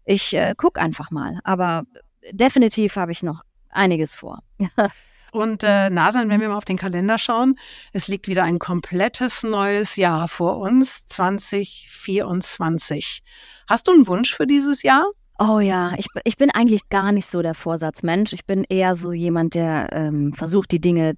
Ich 0.04 0.34
äh, 0.34 0.54
gucke 0.56 0.80
einfach 0.80 1.10
mal. 1.10 1.40
Aber 1.44 1.84
definitiv 2.32 2.96
habe 2.96 3.12
ich 3.12 3.22
noch 3.22 3.42
einiges 3.68 4.14
vor. 4.14 4.42
Und 5.32 5.62
äh, 5.62 5.90
Nasan, 5.90 6.28
wenn 6.28 6.40
wir 6.40 6.48
mal 6.48 6.56
auf 6.56 6.64
den 6.64 6.76
Kalender 6.76 7.16
schauen, 7.16 7.54
es 7.92 8.08
liegt 8.08 8.26
wieder 8.26 8.42
ein 8.42 8.58
komplettes 8.58 9.44
neues 9.44 9.94
Jahr 9.94 10.26
vor 10.26 10.58
uns, 10.58 11.06
2024. 11.06 13.22
Hast 13.68 13.86
du 13.86 13.92
einen 13.92 14.08
Wunsch 14.08 14.34
für 14.34 14.48
dieses 14.48 14.82
Jahr? 14.82 15.04
Oh 15.38 15.60
ja, 15.60 15.92
ich, 15.96 16.08
ich 16.24 16.36
bin 16.36 16.50
eigentlich 16.50 16.88
gar 16.88 17.12
nicht 17.12 17.26
so 17.26 17.42
der 17.42 17.54
Vorsatzmensch. 17.54 18.32
Ich 18.32 18.44
bin 18.44 18.64
eher 18.68 18.96
so 18.96 19.12
jemand, 19.12 19.54
der 19.54 19.90
ähm, 19.92 20.32
versucht, 20.32 20.72
die 20.72 20.80
Dinge 20.80 21.14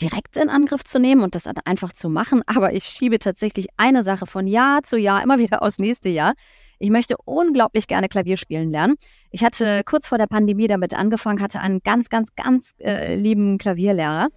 direkt 0.00 0.36
in 0.36 0.48
Angriff 0.48 0.84
zu 0.84 0.98
nehmen 0.98 1.22
und 1.22 1.34
das 1.34 1.46
einfach 1.64 1.92
zu 1.92 2.08
machen. 2.08 2.42
Aber 2.46 2.72
ich 2.72 2.84
schiebe 2.84 3.18
tatsächlich 3.18 3.68
eine 3.76 4.02
Sache 4.02 4.26
von 4.26 4.46
Jahr 4.46 4.82
zu 4.82 4.96
Jahr 4.96 5.22
immer 5.22 5.38
wieder 5.38 5.62
aus 5.62 5.78
nächste 5.78 6.08
Jahr. 6.08 6.34
Ich 6.78 6.90
möchte 6.90 7.16
unglaublich 7.24 7.86
gerne 7.86 8.08
Klavier 8.08 8.36
spielen 8.36 8.70
lernen. 8.70 8.94
Ich 9.30 9.44
hatte 9.44 9.82
kurz 9.84 10.08
vor 10.08 10.16
der 10.16 10.26
Pandemie 10.26 10.66
damit 10.66 10.94
angefangen, 10.94 11.42
hatte 11.42 11.60
einen 11.60 11.80
ganz, 11.84 12.08
ganz, 12.08 12.34
ganz 12.34 12.72
äh, 12.78 13.14
lieben 13.16 13.58
Klavierlehrer. 13.58 14.28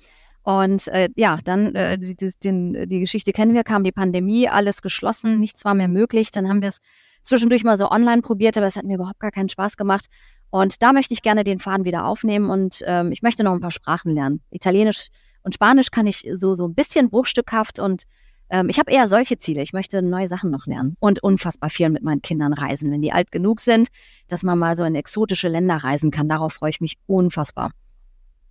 Und 0.43 0.89
äh, 0.89 1.09
ja, 1.15 1.39
dann 1.45 1.73
äh, 1.73 1.97
die, 1.97 2.15
die, 2.15 2.87
die 2.87 2.99
Geschichte 2.99 3.31
kennen 3.31 3.53
wir, 3.53 3.63
kam 3.63 3.85
die 3.85 3.93
Pandemie, 3.93 4.49
alles 4.49 4.81
geschlossen, 4.81 5.39
nichts 5.39 5.63
war 5.63 5.73
mehr 5.73 5.87
möglich. 5.87 6.31
Dann 6.31 6.49
haben 6.49 6.61
wir 6.61 6.67
es 6.67 6.79
zwischendurch 7.21 7.63
mal 7.63 7.77
so 7.77 7.89
online 7.89 8.21
probiert, 8.21 8.57
aber 8.57 8.67
es 8.67 8.75
hat 8.75 8.83
mir 8.83 8.95
überhaupt 8.95 9.21
gar 9.21 9.31
keinen 9.31 9.47
Spaß 9.47 9.77
gemacht. 9.77 10.07
Und 10.49 10.83
da 10.83 10.91
möchte 10.91 11.13
ich 11.13 11.21
gerne 11.21 11.45
den 11.45 11.59
Faden 11.59 11.85
wieder 11.85 12.05
aufnehmen 12.05 12.49
und 12.49 12.83
ähm, 12.85 13.11
ich 13.11 13.21
möchte 13.21 13.43
noch 13.43 13.53
ein 13.53 13.61
paar 13.61 13.71
Sprachen 13.71 14.13
lernen. 14.13 14.41
Italienisch 14.51 15.07
und 15.43 15.53
Spanisch 15.53 15.91
kann 15.91 16.07
ich 16.07 16.27
so, 16.33 16.53
so 16.53 16.67
ein 16.67 16.73
bisschen 16.73 17.09
bruchstückhaft 17.09 17.79
und 17.79 18.03
ähm, 18.49 18.69
ich 18.69 18.79
habe 18.79 18.91
eher 18.91 19.07
solche 19.07 19.37
Ziele. 19.37 19.61
Ich 19.61 19.73
möchte 19.73 20.01
neue 20.01 20.27
Sachen 20.27 20.51
noch 20.51 20.67
lernen 20.67 20.95
und 20.99 21.21
unfassbar 21.23 21.69
viel 21.69 21.89
mit 21.89 22.03
meinen 22.03 22.21
Kindern 22.21 22.53
reisen, 22.53 22.91
wenn 22.91 23.01
die 23.01 23.11
alt 23.11 23.31
genug 23.31 23.59
sind, 23.59 23.87
dass 24.27 24.43
man 24.43 24.59
mal 24.59 24.75
so 24.75 24.83
in 24.83 24.95
exotische 24.95 25.47
Länder 25.47 25.77
reisen 25.77 26.11
kann. 26.11 26.29
Darauf 26.29 26.53
freue 26.53 26.69
ich 26.69 26.81
mich 26.81 26.97
unfassbar. 27.07 27.71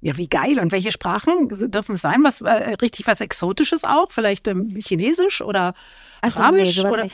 Ja, 0.00 0.16
wie 0.16 0.28
geil. 0.28 0.58
Und 0.58 0.72
welche 0.72 0.90
Sprachen 0.90 1.70
dürfen 1.70 1.94
es 1.94 2.02
sein? 2.02 2.24
Was 2.24 2.40
äh, 2.40 2.74
richtig 2.82 3.06
was 3.06 3.20
Exotisches 3.20 3.84
auch? 3.84 4.10
Vielleicht 4.10 4.48
ähm, 4.48 4.68
Chinesisch 4.84 5.40
oder 5.40 5.74
Arabisch? 6.20 6.82
Nee, 6.82 6.88
oder? 6.88 7.06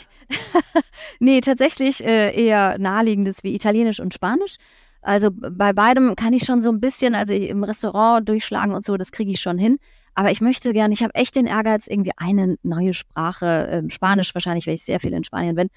nee, 1.21 1.41
tatsächlich 1.43 2.03
äh, 2.03 2.35
eher 2.35 2.79
naheliegendes 2.79 3.45
wie 3.45 3.55
Italienisch 3.55 4.01
und 4.01 4.15
Spanisch. 4.15 4.57
Also 5.01 5.31
bei 5.31 5.73
beidem 5.73 6.17
kann 6.17 6.33
ich 6.33 6.45
schon 6.45 6.61
so 6.61 6.71
ein 6.71 6.81
bisschen, 6.81 7.15
also 7.15 7.33
im 7.33 7.65
Restaurant 7.65 8.29
durchschlagen 8.29 8.75
und 8.75 8.85
so, 8.85 8.97
das 8.97 9.13
kriege 9.13 9.31
ich 9.31 9.41
schon 9.41 9.59
hin. 9.59 9.79
Aber 10.15 10.33
ich 10.33 10.41
möchte 10.41 10.73
gerne, 10.73 10.93
ich 10.95 11.03
habe 11.03 11.15
echt 11.15 11.37
den 11.37 11.47
Ehrgeiz, 11.47 11.87
irgendwie 11.87 12.11
eine 12.17 12.57
neue 12.65 12.93
Sprache, 12.93 13.69
ähm, 13.71 13.91
Spanisch 13.91 14.35
wahrscheinlich, 14.35 14.67
weil 14.67 14.75
ich 14.75 14.83
sehr 14.83 14.99
viel 14.99 15.13
in 15.13 15.23
Spanien 15.23 15.55
bin, 15.55 15.69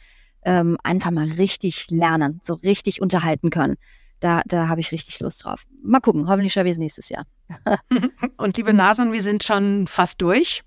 ähm, 0.44 0.78
einfach 0.84 1.12
mal 1.12 1.28
richtig 1.28 1.92
lernen, 1.92 2.42
so 2.44 2.56
richtig 2.56 3.02
unterhalten 3.02 3.52
können. 3.52 3.76
Da, 4.22 4.44
da 4.46 4.68
habe 4.68 4.80
ich 4.80 4.92
richtig 4.92 5.20
Lust 5.20 5.44
drauf. 5.44 5.66
Mal 5.84 6.00
gucken, 6.00 6.30
hoffentlich 6.30 6.54
schaffe 6.54 6.68
ich 6.68 6.74
es 6.74 6.78
nächstes 6.78 7.10
Jahr. 7.10 7.26
Und 8.38 8.56
liebe 8.56 8.72
Nasen, 8.72 9.12
wir 9.12 9.24
sind 9.24 9.44
schon 9.44 9.88
fast 9.88 10.22
durch. 10.22 10.62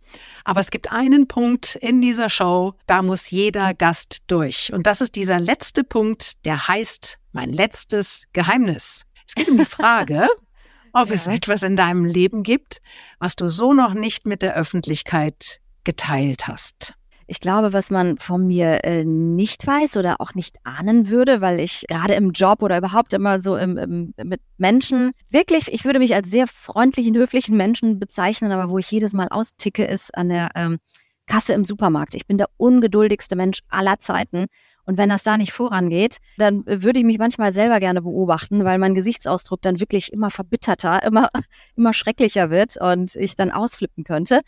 Aber 0.45 0.59
es 0.59 0.73
gibt 0.73 0.91
einen 0.91 1.29
Punkt 1.29 1.77
in 1.77 2.03
dieser 2.03 2.29
Show, 2.31 2.75
da 2.87 3.01
muss 3.01 3.31
jeder 3.31 3.73
Gast 3.73 4.25
durch. 4.27 4.73
Und 4.73 4.89
das 4.89 5.01
ist 5.01 5.15
dieser 5.15 5.39
letzte 5.39 5.85
Punkt, 5.85 6.45
der 6.45 6.67
heißt 6.67 7.21
mein 7.31 7.53
letztes 7.53 8.27
Geheimnis. 8.33 9.07
Es 9.27 9.37
geht 9.37 9.49
um 9.49 9.57
die 9.57 9.65
Frage, 9.65 10.27
ob 10.93 11.09
ja. 11.09 11.15
es 11.15 11.29
etwas 11.29 11.63
in 11.63 11.77
deinem 11.77 12.05
Leben 12.05 12.43
gibt, 12.43 12.81
was 13.21 13.37
du 13.37 13.47
so 13.47 13.73
noch 13.73 13.95
nicht 13.95 14.27
mit 14.27 14.43
der 14.43 14.57
Öffentlichkeit 14.57 15.61
geteilt 15.85 16.49
hast. 16.49 16.95
Ich 17.27 17.41
glaube, 17.41 17.73
was 17.73 17.91
man 17.91 18.19
von 18.19 18.47
mir 18.47 18.85
äh, 18.85 19.05
nicht 19.05 19.67
weiß 19.67 19.97
oder 19.97 20.21
auch 20.21 20.35
nicht 20.35 20.59
ahnen 20.65 21.09
würde, 21.09 21.41
weil 21.41 21.61
ich 21.61 21.85
gerade 21.89 22.15
im 22.15 22.33
Job 22.33 22.63
oder 22.63 22.79
überhaupt 22.79 23.15
immer 23.15 23.41
so 23.41 23.57
im, 23.57 23.79
im, 23.79 24.15
mit 24.23 24.41
Menschen 24.59 25.13
wirklich, 25.31 25.73
ich 25.73 25.85
würde 25.85 25.99
mich 25.99 26.15
als 26.15 26.31
sehr 26.31 26.47
freundlichen, 26.47 27.17
höflichen 27.17 27.57
Menschen 27.57 27.99
bezeichnen, 27.99 28.53
aber 28.53 28.71
wo 28.71 28.79
ich 28.79 28.91
jedes 28.91 29.13
Mal 29.13 29.29
austicke, 29.29 29.85
ist 29.85 30.15
an 30.17 30.29
der 30.29 30.51
ähm, 30.55 30.79
Kasse 31.27 31.55
im 31.55 31.65
Supermarkt. 31.65 32.15
Ich 32.15 32.27
bin 32.27 32.39
der 32.39 32.49
ungeduldigste 32.57 33.37
Mensch 33.37 33.61
aller 33.69 33.99
Zeiten. 33.99 34.47
Und 34.87 34.99
wenn 34.99 35.09
das 35.09 35.23
da 35.23 35.39
nicht 35.39 35.53
vorangeht, 35.53 36.19
dann 36.37 36.65
würde 36.67 36.99
ich 36.99 37.07
mich 37.07 37.19
manchmal 37.19 37.53
selber 37.53 37.81
gerne 37.81 38.03
beobachten, 38.03 38.65
weil 38.65 38.79
mein 38.79 38.95
Gesichtsausdruck 38.95 39.63
dann 39.63 39.81
wirklich 39.81 40.13
immer 40.13 40.31
verbitterter, 40.31 41.03
immer, 41.03 41.31
immer 41.77 41.95
schrecklicher 41.95 42.51
wird 42.51 42.77
und 42.77 43.17
ich 43.17 43.35
dann 43.35 43.51
ausflippen 43.51 44.05
könnte. 44.05 44.43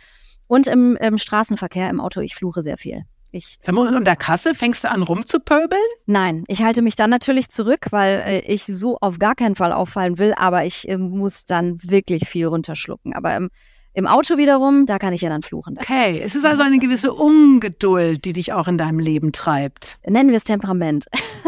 Und 0.49 0.67
im, 0.67 0.97
im 0.97 1.19
Straßenverkehr, 1.19 1.91
im 1.91 2.01
Auto, 2.01 2.21
ich 2.21 2.35
fluche 2.35 2.63
sehr 2.63 2.77
viel. 2.77 3.05
Ich, 3.33 3.59
und 3.67 4.07
der 4.07 4.17
Kasse 4.17 4.55
fängst 4.55 4.85
du 4.85 4.91
an 4.91 5.03
rumzupöbeln? 5.03 5.81
nein, 6.07 6.45
ich 6.47 6.63
halte 6.63 6.81
mich 6.81 6.97
dann 6.97 7.11
natürlich 7.11 7.49
zurück, 7.51 7.89
weil 7.91 8.23
äh, 8.25 8.39
ich 8.41 8.65
so 8.65 8.99
auf 9.01 9.19
gar 9.19 9.35
keinen 9.35 9.57
Fall 9.57 9.73
auffallen 9.73 10.19
will, 10.19 10.33
aber 10.37 10.65
ich 10.65 10.89
äh, 10.89 10.97
muss 10.97 11.45
dann 11.45 11.79
wirklich 11.83 12.29
viel 12.29 12.47
runterschlucken. 12.47 13.15
Aber 13.15 13.37
im, 13.37 13.51
im 13.97 14.07
Auto 14.07 14.37
wiederum, 14.37 14.85
da 14.85 14.99
kann 14.99 15.15
ich 15.15 15.23
ja 15.23 15.31
dann 15.31 15.41
fluchen. 15.43 15.79
Okay, 15.81 16.21
es 16.23 16.35
ist 16.35 16.45
also 16.45 16.63
eine 16.63 16.79
gewisse 16.79 17.15
Ungeduld, 17.15 18.27
die 18.27 18.35
dich 18.35 18.53
auch 18.53 18.69
in 18.69 18.77
deinem 18.77 18.99
Leben 18.99 19.33
treibt. 19.33 19.97
Nennen 20.07 20.29
wir 20.29 20.37
es 20.37 20.45
Temperament. 20.45 21.07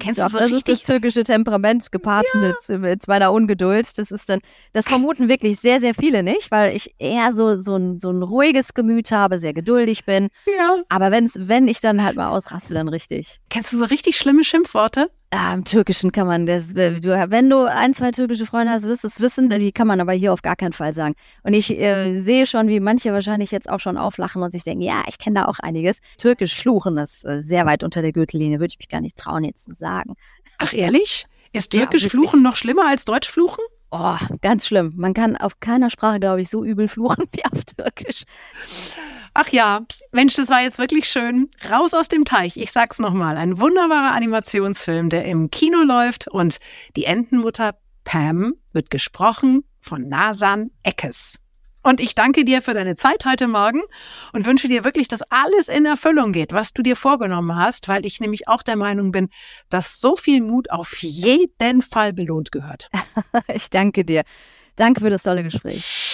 Kennst 0.00 0.20
Doch, 0.20 0.26
du 0.26 0.32
so 0.32 0.38
das 0.38 0.50
ist 0.50 0.52
das 0.52 0.68
richtig? 0.68 0.82
türkische 0.82 1.22
Temperament 1.22 1.92
gepaart 1.92 2.26
mit, 2.34 2.80
mit 2.80 3.06
meiner 3.06 3.30
Ungeduld. 3.30 3.96
Das 3.96 4.10
ist 4.10 4.28
dann, 4.28 4.40
das 4.72 4.86
vermuten 4.86 5.28
wirklich 5.28 5.60
sehr, 5.60 5.78
sehr 5.78 5.94
viele 5.94 6.24
nicht, 6.24 6.50
weil 6.50 6.74
ich 6.74 6.96
eher 6.98 7.32
so, 7.34 7.56
so, 7.56 7.76
ein, 7.76 8.00
so 8.00 8.10
ein 8.10 8.20
ruhiges 8.20 8.74
Gemüt 8.74 9.12
habe, 9.12 9.38
sehr 9.38 9.54
geduldig 9.54 10.04
bin. 10.06 10.26
Ja. 10.58 10.78
Aber 10.88 11.12
wenn's, 11.12 11.34
wenn 11.36 11.68
ich 11.68 11.80
dann 11.80 12.02
halt 12.02 12.16
mal 12.16 12.30
ausraste, 12.30 12.74
dann 12.74 12.88
richtig. 12.88 13.38
Kennst 13.48 13.72
du 13.72 13.78
so 13.78 13.84
richtig 13.84 14.18
schlimme 14.18 14.42
Schimpfworte? 14.42 15.08
Ah, 15.30 15.52
Im 15.52 15.64
Türkischen 15.64 16.12
kann 16.12 16.28
man 16.28 16.46
das, 16.46 16.74
du, 16.74 17.28
wenn 17.28 17.50
du 17.50 17.64
ein, 17.64 17.92
zwei 17.92 18.12
türkische 18.12 18.46
Freunde 18.46 18.72
hast, 18.72 18.84
wirst 18.84 19.02
du 19.02 19.08
es 19.08 19.20
wissen, 19.20 19.50
die 19.50 19.72
kann 19.72 19.88
man 19.88 20.00
aber 20.00 20.12
hier 20.12 20.32
auf 20.32 20.42
gar 20.42 20.54
keinen 20.54 20.72
Fall 20.72 20.94
sagen. 20.94 21.14
Und 21.42 21.54
ich 21.54 21.70
äh, 21.76 22.20
sehe 22.20 22.46
schon, 22.46 22.68
wie 22.68 22.78
manche 22.78 23.12
wahrscheinlich 23.12 23.50
jetzt 23.50 23.68
auch 23.68 23.80
schon 23.80 23.96
auflachen 23.96 24.42
und 24.42 24.52
sich 24.52 24.62
denken, 24.62 24.82
ja, 24.82 25.02
ich 25.08 25.18
kenne 25.18 25.40
da 25.40 25.46
auch 25.46 25.58
einiges. 25.58 25.98
Türkisch 26.18 26.54
fluchen 26.54 26.98
ist 26.98 27.24
äh, 27.24 27.42
sehr 27.42 27.66
weit 27.66 27.82
unter 27.82 28.00
der 28.00 28.12
Gürtellinie, 28.12 28.60
würde 28.60 28.72
ich 28.72 28.78
mich 28.78 28.88
gar 28.88 29.00
nicht 29.00 29.16
trauen, 29.16 29.42
jetzt 29.42 29.64
zu 29.64 29.74
sagen. 29.74 30.14
Ach 30.58 30.72
ehrlich? 30.72 31.26
Ist 31.52 31.74
Ja, 31.74 31.80
türkisch 31.80 32.04
wirklich. 32.04 32.20
Fluchen 32.20 32.42
noch 32.42 32.54
schlimmer 32.54 32.86
als 32.86 33.04
Deutsch 33.04 33.28
Fluchen? 33.28 33.62
Oh, 33.90 34.16
ganz 34.40 34.66
schlimm. 34.68 34.92
Man 34.96 35.14
kann 35.14 35.36
auf 35.36 35.58
keiner 35.58 35.90
Sprache, 35.90 36.20
glaube 36.20 36.42
ich, 36.42 36.48
so 36.48 36.64
übel 36.64 36.86
fluchen 36.86 37.24
wie 37.32 37.44
auf 37.44 37.64
Türkisch. 37.64 38.22
Ach 39.36 39.48
ja, 39.48 39.80
Mensch, 40.12 40.34
das 40.34 40.48
war 40.48 40.62
jetzt 40.62 40.78
wirklich 40.78 41.08
schön. 41.08 41.50
Raus 41.68 41.92
aus 41.92 42.06
dem 42.06 42.24
Teich. 42.24 42.56
Ich 42.56 42.70
sag's 42.70 43.00
nochmal. 43.00 43.36
Ein 43.36 43.58
wunderbarer 43.58 44.14
Animationsfilm, 44.14 45.10
der 45.10 45.24
im 45.24 45.50
Kino 45.50 45.82
läuft 45.82 46.28
und 46.28 46.58
die 46.94 47.04
Entenmutter 47.04 47.74
Pam 48.04 48.54
wird 48.72 48.90
gesprochen 48.90 49.64
von 49.80 50.08
Nasan 50.08 50.70
Eckes. 50.84 51.40
Und 51.82 52.00
ich 52.00 52.14
danke 52.14 52.44
dir 52.44 52.62
für 52.62 52.74
deine 52.74 52.94
Zeit 52.94 53.24
heute 53.26 53.48
Morgen 53.48 53.82
und 54.32 54.46
wünsche 54.46 54.68
dir 54.68 54.84
wirklich, 54.84 55.08
dass 55.08 55.22
alles 55.22 55.68
in 55.68 55.84
Erfüllung 55.84 56.32
geht, 56.32 56.52
was 56.52 56.72
du 56.72 56.82
dir 56.82 56.94
vorgenommen 56.94 57.56
hast, 57.56 57.88
weil 57.88 58.06
ich 58.06 58.20
nämlich 58.20 58.46
auch 58.46 58.62
der 58.62 58.76
Meinung 58.76 59.10
bin, 59.10 59.30
dass 59.68 60.00
so 60.00 60.14
viel 60.14 60.42
Mut 60.42 60.70
auf 60.70 60.96
jeden 61.02 61.82
Fall 61.82 62.12
belohnt 62.12 62.52
gehört. 62.52 62.88
Ich 63.52 63.68
danke 63.68 64.04
dir. 64.04 64.22
Danke 64.76 65.00
für 65.00 65.10
das 65.10 65.24
tolle 65.24 65.42
Gespräch. 65.42 66.13